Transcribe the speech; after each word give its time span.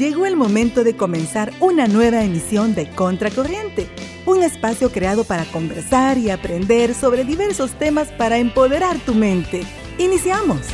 Llegó 0.00 0.24
el 0.24 0.34
momento 0.34 0.82
de 0.82 0.96
comenzar 0.96 1.52
una 1.60 1.86
nueva 1.86 2.24
emisión 2.24 2.74
de 2.74 2.88
Contracorriente, 2.88 3.86
un 4.24 4.42
espacio 4.42 4.90
creado 4.90 5.24
para 5.24 5.44
conversar 5.44 6.16
y 6.16 6.30
aprender 6.30 6.94
sobre 6.94 7.22
diversos 7.22 7.72
temas 7.72 8.10
para 8.12 8.38
empoderar 8.38 8.96
tu 9.00 9.12
mente. 9.12 9.60
Iniciamos. 9.98 10.66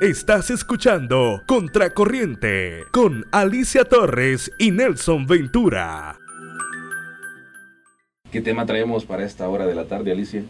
Estás 0.00 0.50
escuchando 0.50 1.42
Contracorriente 1.46 2.82
con 2.90 3.24
Alicia 3.30 3.84
Torres 3.84 4.50
y 4.58 4.72
Nelson 4.72 5.24
Ventura. 5.24 6.18
¿Qué 8.32 8.40
tema 8.40 8.66
traemos 8.66 9.04
para 9.04 9.24
esta 9.24 9.48
hora 9.48 9.66
de 9.68 9.76
la 9.76 9.84
tarde, 9.84 10.10
Alicia? 10.10 10.42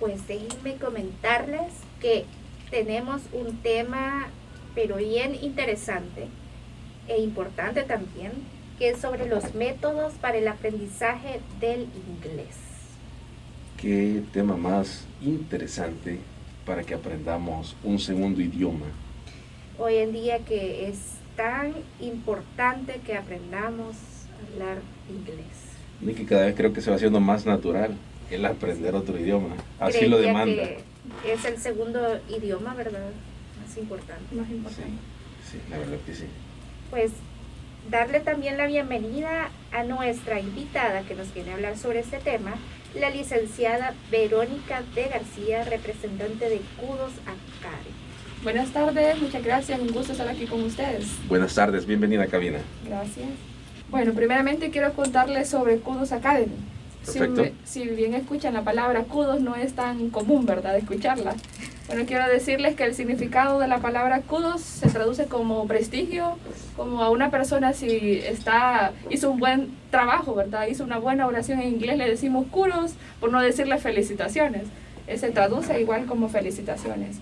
Pues 0.00 0.26
déjenme 0.26 0.76
comentarles 0.76 1.74
que 2.00 2.24
tenemos 2.70 3.22
un 3.32 3.56
tema, 3.58 4.28
pero 4.74 4.96
bien 4.96 5.34
interesante 5.34 6.28
e 7.08 7.20
importante 7.20 7.82
también, 7.82 8.32
que 8.78 8.90
es 8.90 8.98
sobre 8.98 9.26
los 9.26 9.54
métodos 9.54 10.14
para 10.14 10.38
el 10.38 10.46
aprendizaje 10.46 11.40
del 11.60 11.88
inglés. 12.08 12.56
Qué 13.76 14.22
tema 14.32 14.56
más 14.56 15.04
interesante 15.22 16.18
para 16.66 16.82
que 16.82 16.94
aprendamos 16.94 17.76
un 17.82 17.98
segundo 17.98 18.40
idioma. 18.40 18.86
Hoy 19.78 19.96
en 19.96 20.12
día 20.12 20.40
que 20.40 20.88
es 20.88 20.98
tan 21.36 21.72
importante 22.00 23.00
que 23.06 23.16
aprendamos 23.16 23.96
a 23.96 24.52
hablar 24.52 24.78
inglés. 25.08 25.46
Y 26.00 26.12
que 26.12 26.26
cada 26.26 26.46
vez 26.46 26.54
creo 26.54 26.72
que 26.72 26.80
se 26.80 26.90
va 26.90 26.96
haciendo 26.96 27.20
más 27.20 27.46
natural 27.46 27.96
el 28.30 28.44
aprender 28.44 28.94
otro 28.94 29.18
idioma. 29.18 29.56
Así 29.80 30.06
lo 30.06 30.18
demanda. 30.18 30.64
Es 31.26 31.44
el 31.44 31.58
segundo 31.58 32.20
idioma, 32.28 32.74
¿verdad? 32.74 33.10
Más 33.64 33.76
importante. 33.76 34.34
Más 34.34 34.50
importante. 34.50 34.98
Sí, 35.50 35.58
la 35.70 35.78
verdad 35.78 35.98
que 36.04 36.14
sí. 36.14 36.24
Pues 36.90 37.12
darle 37.90 38.20
también 38.20 38.58
la 38.58 38.66
bienvenida 38.66 39.50
a 39.72 39.82
nuestra 39.84 40.40
invitada 40.40 41.02
que 41.02 41.14
nos 41.14 41.32
viene 41.32 41.52
a 41.52 41.54
hablar 41.54 41.78
sobre 41.78 42.00
este 42.00 42.18
tema, 42.18 42.54
la 42.94 43.10
licenciada 43.10 43.94
Verónica 44.10 44.82
de 44.94 45.08
García, 45.08 45.64
representante 45.64 46.48
de 46.48 46.60
Kudos 46.80 47.12
Academy. 47.22 47.94
Buenas 48.42 48.70
tardes, 48.70 49.20
muchas 49.20 49.42
gracias, 49.42 49.80
un 49.80 49.92
gusto 49.92 50.12
estar 50.12 50.28
aquí 50.28 50.46
con 50.46 50.62
ustedes. 50.62 51.06
Buenas 51.28 51.54
tardes, 51.54 51.86
bienvenida 51.86 52.24
a 52.24 52.26
cabina. 52.26 52.58
Gracias. 52.86 53.28
Bueno, 53.90 54.12
primeramente 54.12 54.70
quiero 54.70 54.92
contarles 54.92 55.48
sobre 55.48 55.78
Kudos 55.78 56.12
Academy. 56.12 56.54
Si, 57.02 57.88
bien 57.88 58.14
escuchan 58.14 58.54
la 58.54 58.62
palabra 58.62 59.04
kudos, 59.04 59.40
no 59.40 59.56
es 59.56 59.72
tan 59.74 60.10
común, 60.10 60.46
¿verdad?, 60.46 60.76
escucharla. 60.76 61.34
Bueno, 61.86 62.04
quiero 62.06 62.26
decirles 62.28 62.76
que 62.76 62.84
el 62.84 62.94
significado 62.94 63.58
de 63.58 63.66
la 63.66 63.78
palabra 63.78 64.20
kudos 64.20 64.60
se 64.60 64.88
traduce 64.88 65.24
como 65.24 65.66
prestigio, 65.66 66.36
como 66.76 67.02
a 67.02 67.08
una 67.08 67.30
persona 67.30 67.72
si 67.72 68.18
está, 68.18 68.92
hizo 69.08 69.30
un 69.30 69.38
buen 69.38 69.70
trabajo, 69.90 70.34
¿verdad? 70.34 70.66
Hizo 70.66 70.84
una 70.84 70.98
buena 70.98 71.26
oración 71.26 71.60
en 71.60 71.68
inglés, 71.68 71.96
le 71.96 72.08
decimos 72.08 72.46
kudos, 72.50 72.92
por 73.20 73.32
no 73.32 73.40
decirle 73.40 73.78
felicitaciones. 73.78 74.64
Se 75.16 75.30
traduce 75.30 75.80
igual 75.80 76.04
como 76.04 76.28
felicitaciones. 76.28 77.16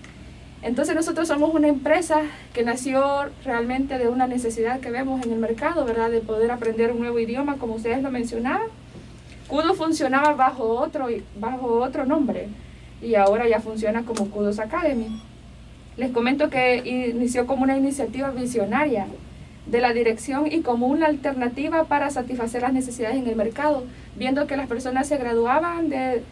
Entonces 0.61 0.95
nosotros 0.95 1.27
somos 1.27 1.53
una 1.53 1.67
empresa 1.67 2.23
que 2.53 2.63
nació 2.63 3.29
realmente 3.45 3.97
de 3.97 4.09
una 4.09 4.27
necesidad 4.27 4.79
que 4.81 4.91
vemos 4.91 5.23
en 5.25 5.31
el 5.31 5.39
mercado, 5.39 5.85
¿verdad? 5.85 6.09
De 6.09 6.19
poder 6.19 6.51
aprender 6.51 6.91
un 6.91 6.99
nuevo 6.99 7.19
idioma, 7.19 7.57
como 7.57 7.75
ustedes 7.75 8.01
lo 8.01 8.11
mencionaban. 8.11 8.67
Kudo 9.47 9.73
funcionaba 9.75 10.33
bajo 10.33 10.65
otro, 10.65 11.07
bajo 11.39 11.79
otro 11.79 12.05
nombre 12.05 12.47
y 13.01 13.15
ahora 13.15 13.47
ya 13.47 13.61
funciona 13.61 14.03
como 14.03 14.29
Kudos 14.29 14.59
Academy. 14.59 15.21
Les 15.95 16.11
comento 16.11 16.49
que 16.49 16.77
inició 16.85 17.47
como 17.47 17.63
una 17.63 17.77
iniciativa 17.77 18.29
visionaria 18.31 19.07
de 19.65 19.81
la 19.81 19.93
dirección 19.93 20.51
y 20.51 20.61
como 20.61 20.87
una 20.87 21.07
alternativa 21.07 21.85
para 21.85 22.09
satisfacer 22.09 22.61
las 22.61 22.73
necesidades 22.73 23.17
en 23.17 23.27
el 23.27 23.35
mercado, 23.35 23.83
viendo 24.15 24.47
que 24.47 24.57
las 24.57 24.67
personas 24.67 25.07
se 25.07 25.17
graduaban 25.17 25.89
de, 25.89 26.23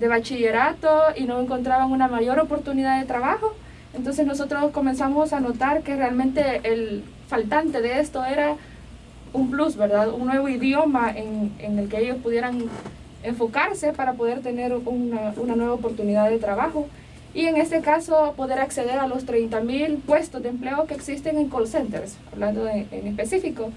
de 0.00 0.08
bachillerato 0.08 0.88
y 1.16 1.24
no 1.24 1.40
encontraban 1.40 1.90
una 1.90 2.08
mayor 2.08 2.38
oportunidad 2.40 2.98
de 2.98 3.06
trabajo. 3.06 3.54
Entonces 3.94 4.26
nosotros 4.26 4.70
comenzamos 4.72 5.32
a 5.32 5.40
notar 5.40 5.82
que 5.82 5.96
realmente 5.96 6.60
el 6.64 7.04
faltante 7.28 7.80
de 7.80 8.00
esto 8.00 8.24
era 8.24 8.56
un 9.34 9.50
plus, 9.50 9.76
¿verdad? 9.76 10.08
Un 10.08 10.26
nuevo 10.26 10.48
idioma 10.48 11.12
en, 11.14 11.52
en 11.58 11.78
el 11.78 11.88
que 11.90 11.98
ellos 11.98 12.16
pudieran 12.22 12.64
enfocarse 13.22 13.92
para 13.92 14.14
poder 14.14 14.40
tener 14.40 14.72
una, 14.72 15.34
una, 15.36 15.56
nueva 15.56 15.74
oportunidad 15.74 16.30
de 16.30 16.38
trabajo. 16.38 16.88
Y 17.34 17.46
en 17.46 17.56
este 17.56 17.80
caso, 17.80 18.32
poder 18.36 18.60
acceder 18.60 18.98
a 18.98 19.08
los 19.08 19.26
30.000 19.26 20.00
puestos 20.00 20.42
de 20.42 20.50
empleo 20.50 20.86
que 20.86 20.94
existen 20.94 21.36
en 21.36 21.48
call 21.48 21.66
centers, 21.66 22.16
hablando 22.32 22.66
en 22.68 23.06
específico. 23.08 23.70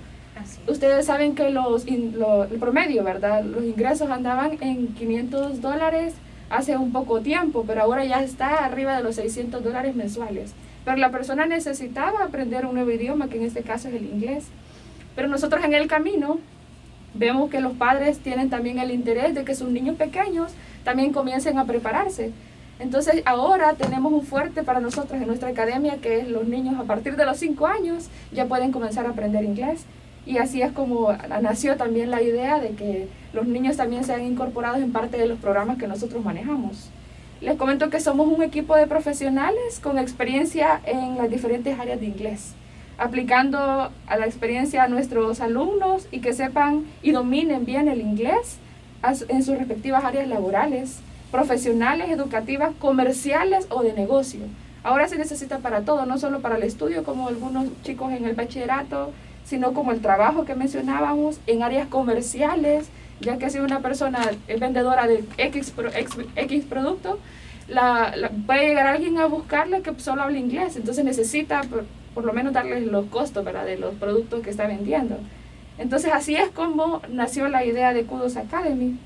Ustedes 0.67 1.05
saben 1.05 1.35
que 1.35 1.49
los, 1.49 1.85
el 1.87 2.13
promedio, 2.59 3.03
¿verdad? 3.03 3.43
Los 3.43 3.63
ingresos 3.63 4.09
andaban 4.09 4.57
en 4.61 4.93
500 4.93 5.61
dólares 5.61 6.13
hace 6.49 6.77
un 6.77 6.91
poco 6.91 7.21
tiempo, 7.21 7.63
pero 7.65 7.81
ahora 7.81 8.05
ya 8.05 8.23
está 8.23 8.65
arriba 8.65 8.95
de 8.95 9.03
los 9.03 9.15
600 9.15 9.63
dólares 9.63 9.95
mensuales. 9.95 10.53
Pero 10.85 10.97
la 10.97 11.11
persona 11.11 11.45
necesitaba 11.45 12.23
aprender 12.23 12.65
un 12.65 12.75
nuevo 12.75 12.91
idioma, 12.91 13.27
que 13.27 13.37
en 13.37 13.43
este 13.43 13.61
caso 13.61 13.89
es 13.89 13.95
el 13.95 14.05
inglés. 14.05 14.45
Pero 15.17 15.29
nosotros 15.29 15.65
en 15.65 15.73
el 15.73 15.87
camino 15.87 16.37
vemos 17.15 17.49
que 17.49 17.59
los 17.59 17.73
padres 17.73 18.19
tienen 18.19 18.51
también 18.51 18.77
el 18.77 18.91
interés 18.91 19.33
de 19.33 19.43
que 19.43 19.55
sus 19.55 19.67
niños 19.67 19.95
pequeños 19.95 20.51
también 20.83 21.11
comiencen 21.11 21.57
a 21.57 21.65
prepararse. 21.65 22.29
Entonces 22.77 23.23
ahora 23.25 23.73
tenemos 23.73 24.13
un 24.13 24.21
fuerte 24.21 24.61
para 24.61 24.79
nosotros 24.79 25.19
en 25.19 25.25
nuestra 25.25 25.49
academia 25.49 25.97
que 25.97 26.19
es 26.19 26.27
los 26.27 26.47
niños 26.47 26.79
a 26.79 26.83
partir 26.83 27.15
de 27.15 27.25
los 27.25 27.37
5 27.37 27.65
años 27.65 28.09
ya 28.31 28.45
pueden 28.45 28.71
comenzar 28.71 29.07
a 29.07 29.09
aprender 29.09 29.43
inglés. 29.43 29.85
Y 30.27 30.37
así 30.37 30.61
es 30.61 30.71
como 30.71 31.11
nació 31.41 31.77
también 31.77 32.11
la 32.11 32.21
idea 32.21 32.59
de 32.59 32.75
que 32.75 33.07
los 33.33 33.47
niños 33.47 33.75
también 33.75 34.03
sean 34.03 34.23
incorporados 34.23 34.81
en 34.81 34.91
parte 34.91 35.17
de 35.17 35.25
los 35.25 35.39
programas 35.39 35.79
que 35.79 35.87
nosotros 35.87 36.23
manejamos. 36.23 36.91
Les 37.41 37.57
comento 37.57 37.89
que 37.89 37.99
somos 37.99 38.27
un 38.27 38.43
equipo 38.43 38.75
de 38.75 38.85
profesionales 38.85 39.79
con 39.81 39.97
experiencia 39.97 40.79
en 40.85 41.17
las 41.17 41.31
diferentes 41.31 41.79
áreas 41.79 41.99
de 41.99 42.05
inglés 42.05 42.53
aplicando 42.97 43.59
a 44.07 44.17
la 44.17 44.25
experiencia 44.25 44.83
a 44.83 44.87
nuestros 44.87 45.39
alumnos 45.39 46.07
y 46.11 46.19
que 46.19 46.33
sepan 46.33 46.85
y 47.01 47.11
dominen 47.11 47.65
bien 47.65 47.87
el 47.87 48.01
inglés 48.01 48.57
en 49.29 49.43
sus 49.43 49.57
respectivas 49.57 50.03
áreas 50.03 50.27
laborales, 50.27 50.99
profesionales, 51.31 52.09
educativas, 52.09 52.71
comerciales 52.79 53.67
o 53.69 53.83
de 53.83 53.93
negocio. 53.93 54.41
Ahora 54.83 55.07
se 55.07 55.17
necesita 55.17 55.59
para 55.59 55.81
todo, 55.81 56.05
no 56.05 56.17
solo 56.17 56.39
para 56.39 56.55
el 56.57 56.63
estudio 56.63 57.03
como 57.03 57.27
algunos 57.27 57.67
chicos 57.83 58.11
en 58.13 58.25
el 58.25 58.35
bachillerato, 58.35 59.11
sino 59.45 59.73
como 59.73 59.91
el 59.91 60.01
trabajo 60.01 60.45
que 60.45 60.55
mencionábamos 60.55 61.39
en 61.47 61.63
áreas 61.63 61.87
comerciales, 61.87 62.89
ya 63.19 63.37
que 63.37 63.49
si 63.49 63.59
una 63.59 63.79
persona 63.79 64.19
es 64.47 64.59
vendedora 64.59 65.07
de 65.07 65.23
X, 65.37 65.73
X, 66.35 66.65
producto, 66.65 67.19
la, 67.67 68.13
puede 68.45 68.67
llegar 68.67 68.87
alguien 68.87 69.17
a 69.17 69.25
buscarle 69.25 69.81
que 69.81 69.93
solo 69.99 70.23
habla 70.23 70.37
inglés, 70.37 70.75
entonces 70.75 71.03
necesita 71.03 71.61
por 72.17 72.25
lo 72.25 72.33
menos 72.33 72.51
darles 72.51 72.83
los 72.83 73.05
costos 73.05 73.45
¿verdad? 73.45 73.63
de 73.63 73.77
los 73.77 73.93
productos 73.93 74.41
que 74.41 74.49
está 74.49 74.65
vendiendo. 74.65 75.19
Entonces 75.77 76.11
así 76.11 76.35
es 76.35 76.49
como 76.49 76.99
nació 77.09 77.47
la 77.47 77.63
idea 77.63 77.93
de 77.93 78.05
Kudos 78.05 78.37
Academy. 78.37 78.97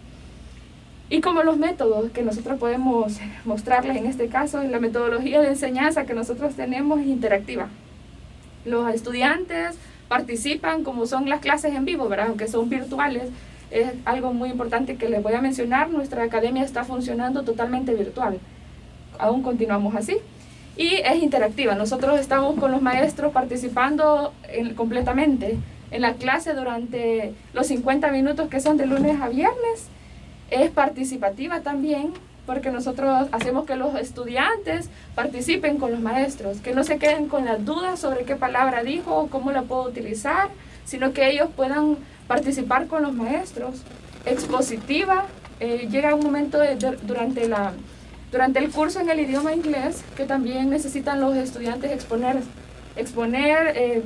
Y 1.10 1.20
como 1.20 1.44
los 1.44 1.58
métodos 1.58 2.10
que 2.12 2.24
nosotros 2.24 2.58
podemos 2.58 3.20
mostrarles 3.44 3.98
en 3.98 4.06
este 4.06 4.30
caso, 4.30 4.64
la 4.64 4.80
metodología 4.80 5.42
de 5.42 5.50
enseñanza 5.50 6.06
que 6.06 6.14
nosotros 6.14 6.56
tenemos 6.56 7.02
es 7.02 7.08
interactiva. 7.08 7.68
Los 8.64 8.90
estudiantes 8.96 9.76
participan 10.08 10.86
como 10.86 11.06
son 11.06 11.28
las 11.28 11.42
clases 11.42 11.76
en 11.76 11.84
vivo, 11.84 12.08
¿verdad? 12.08 12.28
aunque 12.28 12.48
son 12.48 12.70
virtuales. 12.70 13.24
Es 13.72 13.92
algo 14.06 14.32
muy 14.32 14.52
importante 14.52 14.96
que 14.96 15.10
les 15.10 15.22
voy 15.22 15.34
a 15.34 15.42
mencionar. 15.42 15.90
Nuestra 15.90 16.24
academia 16.24 16.64
está 16.64 16.86
funcionando 16.86 17.44
totalmente 17.44 17.94
virtual. 17.94 18.40
Aún 19.20 19.44
continuamos 19.44 19.98
así 19.98 20.16
y 20.78 20.96
es 20.96 21.22
interactiva. 21.22 21.76
Nosotros 21.76 22.20
estamos 22.20 22.60
con 22.60 22.72
los 22.72 22.82
maestros 22.82 23.32
participando 23.32 24.34
completamente 24.76 25.58
en 25.92 26.02
la 26.02 26.14
clase 26.14 26.54
durante 26.54 27.34
los 27.54 27.68
50 27.68 28.12
minutos 28.12 28.50
que 28.50 28.60
son 28.60 28.78
de 28.78 28.86
lunes 28.86 29.20
a 29.22 29.30
viernes. 29.30 29.88
Es 30.50 30.72
participativa 30.72 31.62
también 31.62 32.14
porque 32.46 32.72
nosotros 32.72 33.28
hacemos 33.32 33.66
que 33.66 33.76
los 33.76 33.96
estudiantes 33.96 34.90
participen 35.16 35.78
con 35.78 35.92
los 35.92 36.02
maestros, 36.02 36.58
que 36.58 36.74
no 36.74 36.84
se 36.84 36.98
queden 36.98 37.28
con 37.28 37.46
las 37.46 37.64
dudas 37.64 38.00
sobre 38.00 38.26
qué 38.26 38.36
palabra 38.36 38.84
dijo 38.84 39.16
o 39.16 39.28
cómo 39.28 39.52
la 39.52 39.62
puedo 39.64 39.84
utilizar, 39.84 40.50
sino 40.86 41.14
que 41.14 41.30
ellos 41.30 41.50
puedan 41.56 41.98
participar 42.28 42.88
con 42.88 43.04
los 43.04 43.14
maestros. 43.14 43.84
Expositiva, 44.26 45.26
eh, 45.60 45.88
llega 45.92 46.16
un 46.16 46.24
momento 46.24 46.60
durante 47.04 47.48
la, 47.48 47.74
durante 48.32 48.60
el 48.60 48.72
curso 48.72 49.00
en 49.00 49.10
el 49.10 49.20
idioma 49.20 49.54
inglés, 49.54 50.04
que 50.16 50.26
también 50.26 50.70
necesitan 50.70 51.20
los 51.20 51.36
estudiantes 51.36 51.92
exponer, 51.92 52.38
exponer 52.96 53.74
eh, 53.76 54.04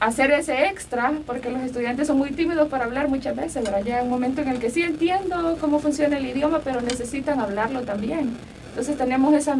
hacer 0.00 0.32
ese 0.32 0.66
extra, 0.66 1.12
porque 1.24 1.48
los 1.48 1.62
estudiantes 1.62 2.08
son 2.08 2.18
muy 2.18 2.30
tímidos 2.32 2.68
para 2.68 2.84
hablar 2.84 3.06
muchas 3.08 3.36
veces, 3.36 3.62
¿verdad? 3.62 3.84
Llega 3.84 4.02
un 4.02 4.10
momento 4.10 4.42
en 4.42 4.48
el 4.48 4.58
que 4.58 4.70
sí 4.70 4.82
entiendo 4.82 5.56
cómo 5.60 5.78
funciona 5.78 6.16
el 6.16 6.26
idioma, 6.26 6.60
pero 6.64 6.80
necesitan 6.80 7.38
hablarlo 7.38 7.82
también. 7.82 8.36
Entonces 8.70 8.96
tenemos 8.96 9.32
esa, 9.34 9.54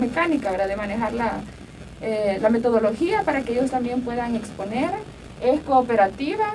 mecánica 0.00 0.50
¿verdad? 0.50 0.68
de 0.68 0.76
manejar 0.76 1.12
la, 1.12 1.40
eh, 2.00 2.38
la 2.40 2.48
metodología 2.48 3.22
para 3.24 3.42
que 3.42 3.52
ellos 3.52 3.70
también 3.70 4.00
puedan 4.00 4.34
exponer. 4.34 4.90
Es 5.42 5.60
cooperativa, 5.60 6.54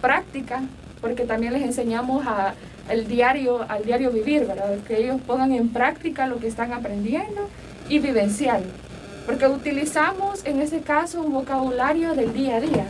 práctica, 0.00 0.62
porque 1.00 1.24
también 1.24 1.54
les 1.54 1.62
enseñamos 1.62 2.24
a, 2.26 2.54
al, 2.88 3.06
diario, 3.06 3.64
al 3.68 3.84
diario 3.84 4.10
vivir, 4.10 4.46
¿verdad? 4.46 4.78
que 4.86 4.98
ellos 4.98 5.20
pongan 5.26 5.52
en 5.52 5.68
práctica 5.70 6.26
lo 6.26 6.38
que 6.38 6.46
están 6.46 6.72
aprendiendo 6.72 7.48
y 7.88 7.98
vivencial, 7.98 8.62
porque 9.26 9.46
utilizamos 9.46 10.44
en 10.44 10.60
ese 10.60 10.80
caso 10.80 11.22
un 11.22 11.32
vocabulario 11.32 12.14
del 12.14 12.32
día 12.32 12.56
a 12.56 12.60
día 12.60 12.86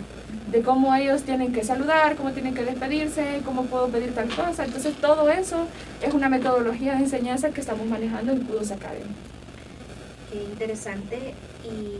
de 0.50 0.62
cómo 0.62 0.94
ellos 0.94 1.22
tienen 1.22 1.52
que 1.52 1.64
saludar, 1.64 2.16
cómo 2.16 2.30
tienen 2.32 2.54
que 2.54 2.64
despedirse, 2.64 3.40
cómo 3.44 3.64
puedo 3.64 3.88
pedir 3.88 4.14
tal 4.14 4.28
cosa. 4.28 4.64
Entonces 4.64 4.94
todo 5.00 5.28
eso 5.28 5.66
es 6.02 6.14
una 6.14 6.28
metodología 6.28 6.94
de 6.94 7.00
enseñanza 7.00 7.50
que 7.50 7.60
estamos 7.60 7.86
manejando 7.86 8.32
en 8.32 8.40
Kudos 8.42 8.70
Academy. 8.70 9.10
Qué 10.30 10.42
interesante. 10.44 11.34
¿Y 11.64 11.98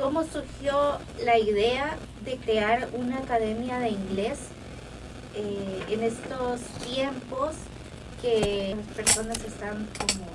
cómo 0.00 0.24
surgió 0.24 0.98
la 1.24 1.38
idea 1.38 1.96
de 2.24 2.36
crear 2.36 2.88
una 2.92 3.18
academia 3.18 3.78
de 3.78 3.90
inglés 3.90 4.38
eh, 5.36 5.82
en 5.90 6.02
estos 6.02 6.60
tiempos 6.84 7.54
que 8.22 8.74
las 8.76 8.86
personas 8.96 9.38
están 9.44 9.86
como 9.98 10.26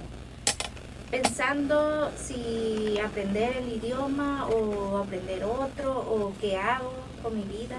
pensando 1.09 2.11
si 2.15 2.99
aprender 2.99 3.57
el 3.57 3.73
idioma 3.73 4.47
o 4.47 4.99
aprender 4.99 5.43
otro 5.43 5.99
o 5.99 6.33
qué 6.39 6.57
hago 6.57 6.93
con 7.21 7.35
mi 7.35 7.43
vida. 7.43 7.77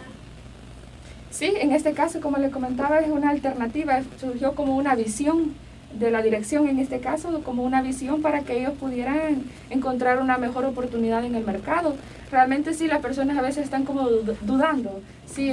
Sí, 1.31 1.55
en 1.59 1.73
este 1.73 1.95
caso, 1.95 2.21
como 2.21 2.37
le 2.37 2.51
comentaba, 2.51 2.99
es 2.99 3.09
una 3.09 3.31
alternativa, 3.31 4.03
surgió 4.21 4.55
como 4.55 4.77
una 4.77 4.95
visión 4.95 5.55
de 5.99 6.11
la 6.11 6.23
dirección 6.23 6.69
en 6.69 6.79
este 6.79 7.01
caso, 7.01 7.43
como 7.45 7.63
una 7.63 7.83
visión 7.83 8.23
para 8.23 8.41
que 8.41 8.59
ellos 8.59 8.75
pudieran 8.79 9.45
encontrar 9.71 10.21
una 10.21 10.39
mejor 10.39 10.65
oportunidad 10.65 11.25
en 11.25 11.35
el 11.35 11.45
mercado. 11.45 11.97
Realmente 12.31 12.75
sí, 12.75 12.87
las 12.87 13.01
personas 13.01 13.37
a 13.39 13.43
veces 13.43 13.65
están 13.65 13.85
como 13.85 14.09
dudando, 14.09 15.01
si 15.27 15.53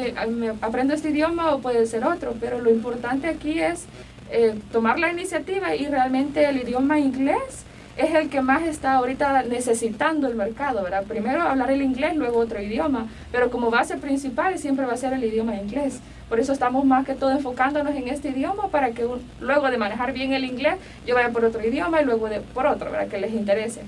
aprendo 0.62 0.94
este 0.94 1.10
idioma 1.10 1.54
o 1.54 1.60
puede 1.60 1.86
ser 1.86 2.06
otro, 2.06 2.36
pero 2.40 2.62
lo 2.62 2.70
importante 2.70 3.28
aquí 3.28 3.60
es 3.60 3.86
eh, 4.32 4.60
tomar 4.72 5.00
la 5.00 5.12
iniciativa 5.12 5.76
y 5.76 5.88
realmente 5.88 6.46
el 6.46 6.58
idioma 6.58 7.00
inglés 7.00 7.66
es 8.00 8.16
el 8.16 8.30
que 8.30 8.42
más 8.42 8.64
está 8.64 8.94
ahorita 8.94 9.44
necesitando 9.44 10.28
el 10.28 10.36
mercado, 10.36 10.82
¿verdad? 10.82 11.04
Primero 11.04 11.42
hablar 11.42 11.70
el 11.70 11.82
inglés, 11.82 12.16
luego 12.16 12.40
otro 12.40 12.62
idioma, 12.62 13.08
pero 13.30 13.52
como 13.52 13.70
base 13.70 13.98
principal 13.98 14.58
siempre 14.58 14.86
va 14.86 14.94
a 14.94 14.98
ser 14.98 15.12
el 15.12 15.22
idioma 15.22 15.58
inglés. 15.58 16.00
Por 16.30 16.40
eso 16.40 16.54
estamos 16.54 16.86
más 16.86 17.06
que 17.06 17.14
todo 17.14 17.32
enfocándonos 17.32 17.94
en 17.94 18.08
este 18.08 18.30
idioma 18.30 18.70
para 18.70 18.92
que 18.92 19.06
luego 19.42 19.70
de 19.70 19.78
manejar 19.78 20.14
bien 20.14 20.32
el 20.32 20.46
inglés, 20.46 20.76
yo 21.06 21.14
vaya 21.14 21.30
por 21.32 21.44
otro 21.44 21.62
idioma 21.62 22.02
y 22.02 22.06
luego 22.06 22.30
de, 22.30 22.40
por 22.40 22.68
otro, 22.68 22.90
¿verdad? 22.90 23.10
Que 23.10 23.20
les 23.20 23.34
interese. 23.34 23.82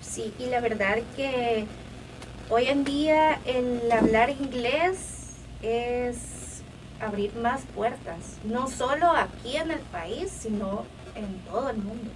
Sí, 0.00 0.32
y 0.38 0.46
la 0.46 0.60
verdad 0.60 0.98
que 1.16 1.64
hoy 2.48 2.68
en 2.68 2.84
día 2.84 3.40
el 3.46 3.90
hablar 3.90 4.30
inglés 4.30 5.34
es 5.62 6.62
abrir 7.00 7.34
más 7.34 7.62
puertas, 7.74 8.38
no 8.44 8.68
solo 8.68 9.10
aquí 9.10 9.56
en 9.56 9.72
el 9.72 9.80
país, 9.80 10.30
sino 10.30 10.84
en 11.16 11.40
todo 11.50 11.70
el 11.70 11.78
mundo. 11.78 12.12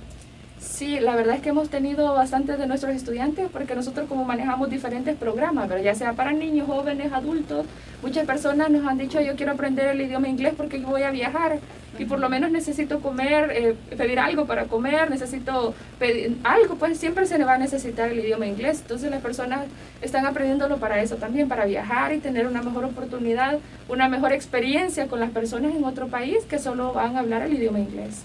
Sí, 0.61 1.01
la 1.01 1.17
verdad 1.17 1.37
es 1.37 1.43
que 1.43 1.49
hemos 1.49 1.71
tenido 1.71 2.13
bastantes 2.13 2.59
de 2.59 2.67
nuestros 2.67 2.95
estudiantes 2.95 3.49
porque 3.51 3.75
nosotros 3.75 4.07
como 4.09 4.25
manejamos 4.25 4.69
diferentes 4.69 5.17
programas, 5.17 5.67
pero 5.69 5.81
ya 5.83 5.95
sea 5.95 6.13
para 6.13 6.33
niños, 6.33 6.67
jóvenes, 6.67 7.13
adultos, 7.15 7.65
muchas 8.03 8.27
personas 8.27 8.69
nos 8.69 8.87
han 8.87 8.99
dicho 8.99 9.23
yo 9.23 9.37
quiero 9.37 9.53
aprender 9.53 9.87
el 9.87 10.03
idioma 10.03 10.29
inglés 10.29 10.53
porque 10.55 10.79
yo 10.79 10.89
voy 10.89 11.03
a 11.03 11.11
viajar 11.11 11.61
y 11.99 12.05
por 12.05 12.19
lo 12.21 12.29
menos 12.29 12.51
necesito 12.51 13.01
comer, 13.01 13.51
eh, 13.55 13.75
pedir 13.97 14.21
algo 14.21 14.45
para 14.45 14.65
comer, 14.65 15.11
necesito 15.11 15.75
pedir 15.99 16.37
algo, 16.45 16.75
pues 16.75 16.99
siempre 16.99 17.27
se 17.27 17.39
le 17.39 17.45
va 17.45 17.55
a 17.55 17.59
necesitar 17.59 18.11
el 18.11 18.21
idioma 18.21 18.47
inglés. 18.47 18.81
Entonces 18.83 19.11
las 19.11 19.23
personas 19.23 19.67
están 20.03 20.27
aprendiéndolo 20.27 20.77
para 20.77 21.01
eso 21.03 21.17
también, 21.17 21.49
para 21.49 21.65
viajar 21.65 22.13
y 22.13 22.19
tener 22.19 22.47
una 22.47 22.63
mejor 22.63 22.85
oportunidad, 22.85 23.59
una 23.89 24.11
mejor 24.11 24.33
experiencia 24.33 25.09
con 25.09 25.21
las 25.21 25.31
personas 25.31 25.75
en 25.75 25.85
otro 25.85 26.09
país 26.09 26.45
que 26.49 26.59
solo 26.59 26.93
van 26.93 27.17
a 27.17 27.21
hablar 27.21 27.43
el 27.43 27.55
idioma 27.55 27.81
inglés 27.81 28.25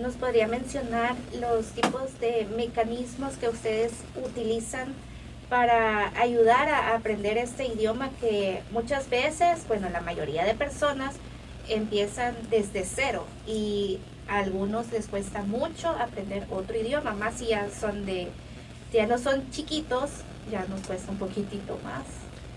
nos 0.00 0.14
podría 0.14 0.48
mencionar 0.48 1.14
los 1.40 1.66
tipos 1.66 2.18
de 2.20 2.46
mecanismos 2.56 3.34
que 3.34 3.48
ustedes 3.48 3.92
utilizan 4.24 4.92
para 5.48 6.08
ayudar 6.20 6.68
a 6.68 6.94
aprender 6.96 7.38
este 7.38 7.66
idioma 7.66 8.10
que 8.20 8.62
muchas 8.72 9.08
veces, 9.08 9.66
bueno, 9.68 9.88
la 9.90 10.00
mayoría 10.00 10.44
de 10.44 10.54
personas 10.54 11.14
empiezan 11.68 12.34
desde 12.50 12.84
cero 12.84 13.24
y 13.46 14.00
a 14.28 14.38
algunos 14.38 14.90
les 14.90 15.06
cuesta 15.06 15.42
mucho 15.42 15.88
aprender 15.90 16.46
otro 16.50 16.76
idioma, 16.76 17.12
más 17.12 17.34
si 17.34 17.48
ya 17.48 17.68
son 17.70 18.06
de, 18.06 18.28
ya 18.92 19.06
no 19.06 19.18
son 19.18 19.50
chiquitos, 19.50 20.10
ya 20.50 20.64
nos 20.66 20.80
cuesta 20.86 21.10
un 21.12 21.18
poquitito 21.18 21.78
más. 21.84 22.04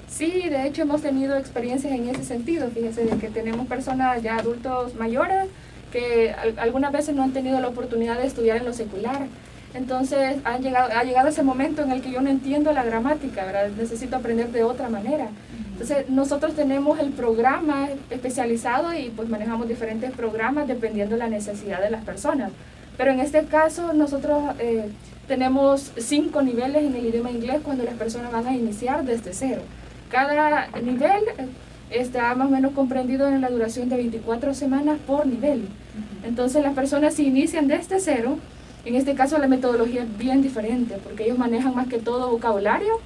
Sí, 0.09 0.49
de 0.49 0.65
hecho 0.65 0.83
hemos 0.83 1.01
tenido 1.01 1.37
experiencias 1.37 1.93
en 1.93 2.09
ese 2.09 2.23
sentido, 2.23 2.69
fíjense, 2.69 3.05
de 3.05 3.17
que 3.17 3.27
tenemos 3.27 3.67
personas 3.67 4.23
ya 4.23 4.37
adultos 4.37 4.95
mayores 4.95 5.49
que 5.97 6.35
algunas 6.57 6.91
veces 6.91 7.15
no 7.15 7.23
han 7.23 7.33
tenido 7.33 7.59
la 7.59 7.69
oportunidad 7.69 8.19
de 8.19 8.27
estudiar 8.27 8.57
en 8.57 8.65
lo 8.65 8.73
secular. 8.73 9.25
Entonces 9.73 10.37
han 10.43 10.61
llegado, 10.61 10.89
ha 10.95 11.03
llegado 11.03 11.27
ese 11.27 11.43
momento 11.43 11.81
en 11.81 11.91
el 11.91 12.01
que 12.01 12.11
yo 12.11 12.21
no 12.21 12.29
entiendo 12.29 12.71
la 12.71 12.83
gramática, 12.83 13.45
¿verdad? 13.45 13.69
necesito 13.77 14.15
aprender 14.15 14.51
de 14.51 14.63
otra 14.63 14.89
manera. 14.89 15.27
Entonces 15.71 16.09
nosotros 16.09 16.53
tenemos 16.55 16.99
el 16.99 17.11
programa 17.11 17.89
especializado 18.09 18.93
y 18.93 19.09
pues 19.09 19.27
manejamos 19.27 19.67
diferentes 19.67 20.11
programas 20.11 20.67
dependiendo 20.67 21.15
de 21.15 21.19
la 21.19 21.29
necesidad 21.29 21.81
de 21.81 21.89
las 21.89 22.03
personas. 22.03 22.51
Pero 22.97 23.11
en 23.11 23.19
este 23.19 23.45
caso 23.45 23.93
nosotros 23.93 24.55
eh, 24.59 24.89
tenemos 25.27 25.91
cinco 25.97 26.41
niveles 26.41 26.83
en 26.83 26.95
el 26.95 27.05
idioma 27.07 27.31
inglés 27.31 27.59
cuando 27.63 27.83
las 27.83 27.95
personas 27.95 28.31
van 28.31 28.47
a 28.47 28.55
iniciar 28.55 29.03
desde 29.03 29.33
cero. 29.33 29.61
Cada 30.09 30.67
nivel 30.81 31.23
está 31.89 32.33
más 32.35 32.47
o 32.47 32.51
menos 32.51 32.73
comprendido 32.73 33.27
en 33.27 33.41
la 33.41 33.49
duración 33.49 33.89
de 33.89 33.97
24 33.97 34.53
semanas 34.53 34.97
por 35.05 35.25
nivel. 35.25 35.67
Entonces 36.23 36.63
las 36.63 36.73
personas 36.73 37.13
si 37.13 37.27
inician 37.27 37.67
desde 37.67 37.99
cero, 37.99 38.37
en 38.85 38.95
este 38.95 39.15
caso 39.15 39.37
la 39.37 39.47
metodología 39.47 40.03
es 40.03 40.17
bien 40.17 40.41
diferente, 40.41 40.97
porque 41.03 41.25
ellos 41.25 41.37
manejan 41.37 41.75
más 41.75 41.87
que 41.87 41.97
todo 41.97 42.29
vocabulario, 42.29 42.99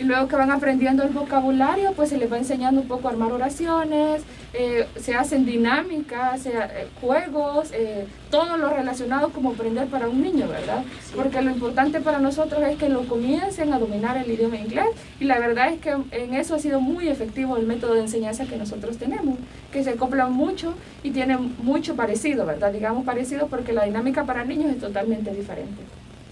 y 0.00 0.02
luego 0.02 0.28
que 0.28 0.36
van 0.36 0.50
aprendiendo 0.50 1.02
el 1.02 1.10
vocabulario, 1.10 1.92
pues 1.92 2.08
se 2.08 2.16
les 2.16 2.32
va 2.32 2.38
enseñando 2.38 2.80
un 2.80 2.88
poco 2.88 3.08
a 3.08 3.10
armar 3.10 3.32
oraciones, 3.32 4.22
eh, 4.54 4.86
se 4.98 5.14
hacen 5.14 5.44
dinámicas, 5.44 6.46
eh, 6.46 6.88
juegos, 7.02 7.70
eh, 7.72 8.06
todo 8.30 8.56
lo 8.56 8.70
relacionado 8.70 9.28
como 9.28 9.50
aprender 9.50 9.88
para 9.88 10.08
un 10.08 10.22
niño, 10.22 10.48
¿verdad? 10.48 10.84
Porque 11.14 11.42
lo 11.42 11.50
importante 11.50 12.00
para 12.00 12.18
nosotros 12.18 12.62
es 12.62 12.78
que 12.78 12.88
lo 12.88 13.02
comiencen 13.02 13.74
a 13.74 13.78
dominar 13.78 14.16
el 14.16 14.30
idioma 14.30 14.56
inglés 14.56 14.86
y 15.20 15.24
la 15.24 15.38
verdad 15.38 15.70
es 15.70 15.80
que 15.80 15.90
en 16.12 16.32
eso 16.32 16.54
ha 16.54 16.58
sido 16.58 16.80
muy 16.80 17.08
efectivo 17.08 17.58
el 17.58 17.66
método 17.66 17.92
de 17.92 18.00
enseñanza 18.00 18.46
que 18.46 18.56
nosotros 18.56 18.96
tenemos, 18.96 19.38
que 19.70 19.84
se 19.84 19.90
acopla 19.90 20.28
mucho 20.28 20.72
y 21.02 21.10
tiene 21.10 21.36
mucho 21.36 21.94
parecido, 21.94 22.46
¿verdad? 22.46 22.72
Digamos 22.72 23.04
parecido 23.04 23.48
porque 23.48 23.74
la 23.74 23.84
dinámica 23.84 24.24
para 24.24 24.46
niños 24.46 24.72
es 24.72 24.80
totalmente 24.80 25.30
diferente. 25.30 25.82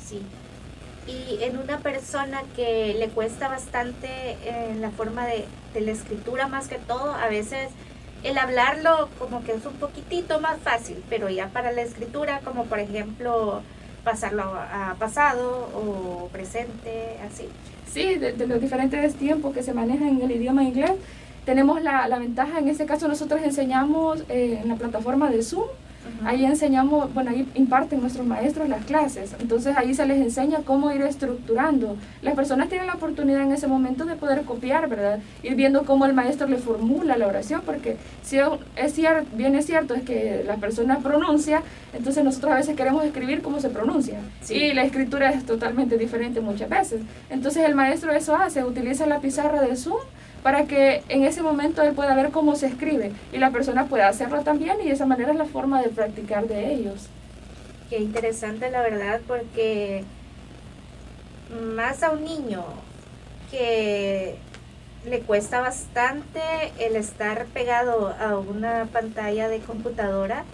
Sí 0.02 0.22
y 1.08 1.42
en 1.42 1.58
una 1.58 1.78
persona 1.78 2.42
que 2.54 2.94
le 2.98 3.08
cuesta 3.08 3.48
bastante 3.48 4.32
en 4.44 4.76
eh, 4.76 4.80
la 4.80 4.90
forma 4.90 5.26
de, 5.26 5.46
la 5.80 5.92
escritura 5.92 6.48
más 6.48 6.68
que 6.68 6.76
todo, 6.76 7.14
a 7.14 7.28
veces 7.28 7.70
el 8.24 8.36
hablarlo 8.36 9.08
como 9.18 9.44
que 9.44 9.52
es 9.52 9.64
un 9.64 9.74
poquitito 9.74 10.40
más 10.40 10.58
fácil, 10.58 11.02
pero 11.08 11.30
ya 11.30 11.48
para 11.48 11.72
la 11.72 11.82
escritura, 11.82 12.40
como 12.44 12.64
por 12.64 12.80
ejemplo 12.80 13.62
pasarlo 14.02 14.42
a, 14.42 14.96
pasado 14.98 15.70
o 15.74 16.28
presente, 16.32 17.16
así. 17.26 17.48
Sí, 17.92 18.16
de, 18.16 18.46
los 18.46 18.60
diferentes 18.60 19.14
tiempos 19.14 19.54
que 19.54 19.62
se 19.62 19.72
manejan 19.72 20.08
en 20.08 20.22
el 20.22 20.32
idioma 20.32 20.64
inglés, 20.64 20.92
tenemos 21.46 21.80
la, 21.80 22.08
la 22.08 22.18
ventaja, 22.18 22.58
en 22.58 22.68
este 22.68 22.84
caso 22.84 23.08
nosotros 23.08 23.40
enseñamos 23.42 24.24
eh, 24.28 24.60
en 24.62 24.68
la 24.68 24.74
plataforma 24.74 25.30
de 25.30 25.42
Zoom, 25.42 25.68
Ahí 26.24 26.44
enseñamos, 26.44 27.12
bueno, 27.14 27.30
ahí 27.30 27.48
imparten 27.54 28.00
nuestros 28.00 28.26
maestros 28.26 28.68
las 28.68 28.84
clases, 28.84 29.34
entonces 29.40 29.76
ahí 29.76 29.94
se 29.94 30.04
les 30.06 30.18
enseña 30.18 30.58
cómo 30.64 30.90
ir 30.90 31.02
estructurando. 31.02 31.96
Las 32.22 32.34
personas 32.34 32.68
tienen 32.68 32.86
la 32.86 32.94
oportunidad 32.94 33.42
en 33.42 33.52
ese 33.52 33.66
momento 33.66 34.04
de 34.04 34.16
poder 34.16 34.42
copiar, 34.42 34.88
¿verdad? 34.88 35.20
Ir 35.42 35.54
viendo 35.54 35.84
cómo 35.84 36.06
el 36.06 36.14
maestro 36.14 36.48
le 36.48 36.56
formula 36.56 37.16
la 37.16 37.26
oración, 37.26 37.62
porque 37.64 37.96
si 38.22 38.38
es 38.76 38.92
cierto, 38.94 39.28
bien 39.36 39.54
es 39.54 39.66
cierto, 39.66 39.94
es 39.94 40.02
que 40.02 40.44
la 40.46 40.56
persona 40.56 40.98
pronuncia, 40.98 41.62
entonces 41.92 42.24
nosotros 42.24 42.52
a 42.52 42.56
veces 42.56 42.76
queremos 42.76 43.04
escribir 43.04 43.42
cómo 43.42 43.60
se 43.60 43.68
pronuncia. 43.68 44.18
Y 44.48 44.72
la 44.72 44.84
escritura 44.84 45.30
es 45.30 45.44
totalmente 45.44 45.98
diferente 45.98 46.40
muchas 46.40 46.68
veces. 46.68 47.00
Entonces 47.30 47.64
el 47.64 47.74
maestro 47.74 48.12
eso 48.12 48.34
hace, 48.34 48.64
utiliza 48.64 49.06
la 49.06 49.20
pizarra 49.20 49.62
de 49.62 49.76
Zoom 49.76 49.98
para 50.48 50.64
que 50.64 51.02
en 51.10 51.24
ese 51.24 51.42
momento 51.42 51.82
él 51.82 51.92
pueda 51.92 52.14
ver 52.14 52.30
cómo 52.30 52.56
se 52.56 52.68
escribe 52.68 53.12
y 53.34 53.36
la 53.36 53.50
persona 53.50 53.84
pueda 53.84 54.08
hacerlo 54.08 54.44
también 54.44 54.80
y 54.80 54.86
de 54.86 54.92
esa 54.92 55.04
manera 55.04 55.32
es 55.32 55.36
la 55.36 55.44
forma 55.44 55.82
de 55.82 55.90
practicar 55.90 56.48
de 56.48 56.72
ellos. 56.72 57.08
Qué 57.90 57.98
interesante 57.98 58.70
la 58.70 58.80
verdad 58.80 59.20
porque 59.26 60.04
más 61.74 62.02
a 62.02 62.12
un 62.12 62.24
niño 62.24 62.64
que 63.50 64.36
le 65.04 65.20
cuesta 65.20 65.60
bastante 65.60 66.40
el 66.78 66.96
estar 66.96 67.44
pegado 67.48 68.14
a 68.18 68.38
una 68.38 68.88
pantalla 68.90 69.50
de 69.50 69.58
computadora, 69.58 70.44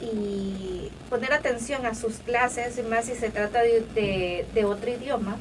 y 0.00 0.88
poner 1.10 1.32
atención 1.32 1.84
a 1.84 1.96
sus 1.96 2.18
clases, 2.18 2.80
más 2.88 3.06
si 3.06 3.16
se 3.16 3.30
trata 3.30 3.60
de 3.60 4.64
otro 4.64 4.88
idioma, 4.88 5.36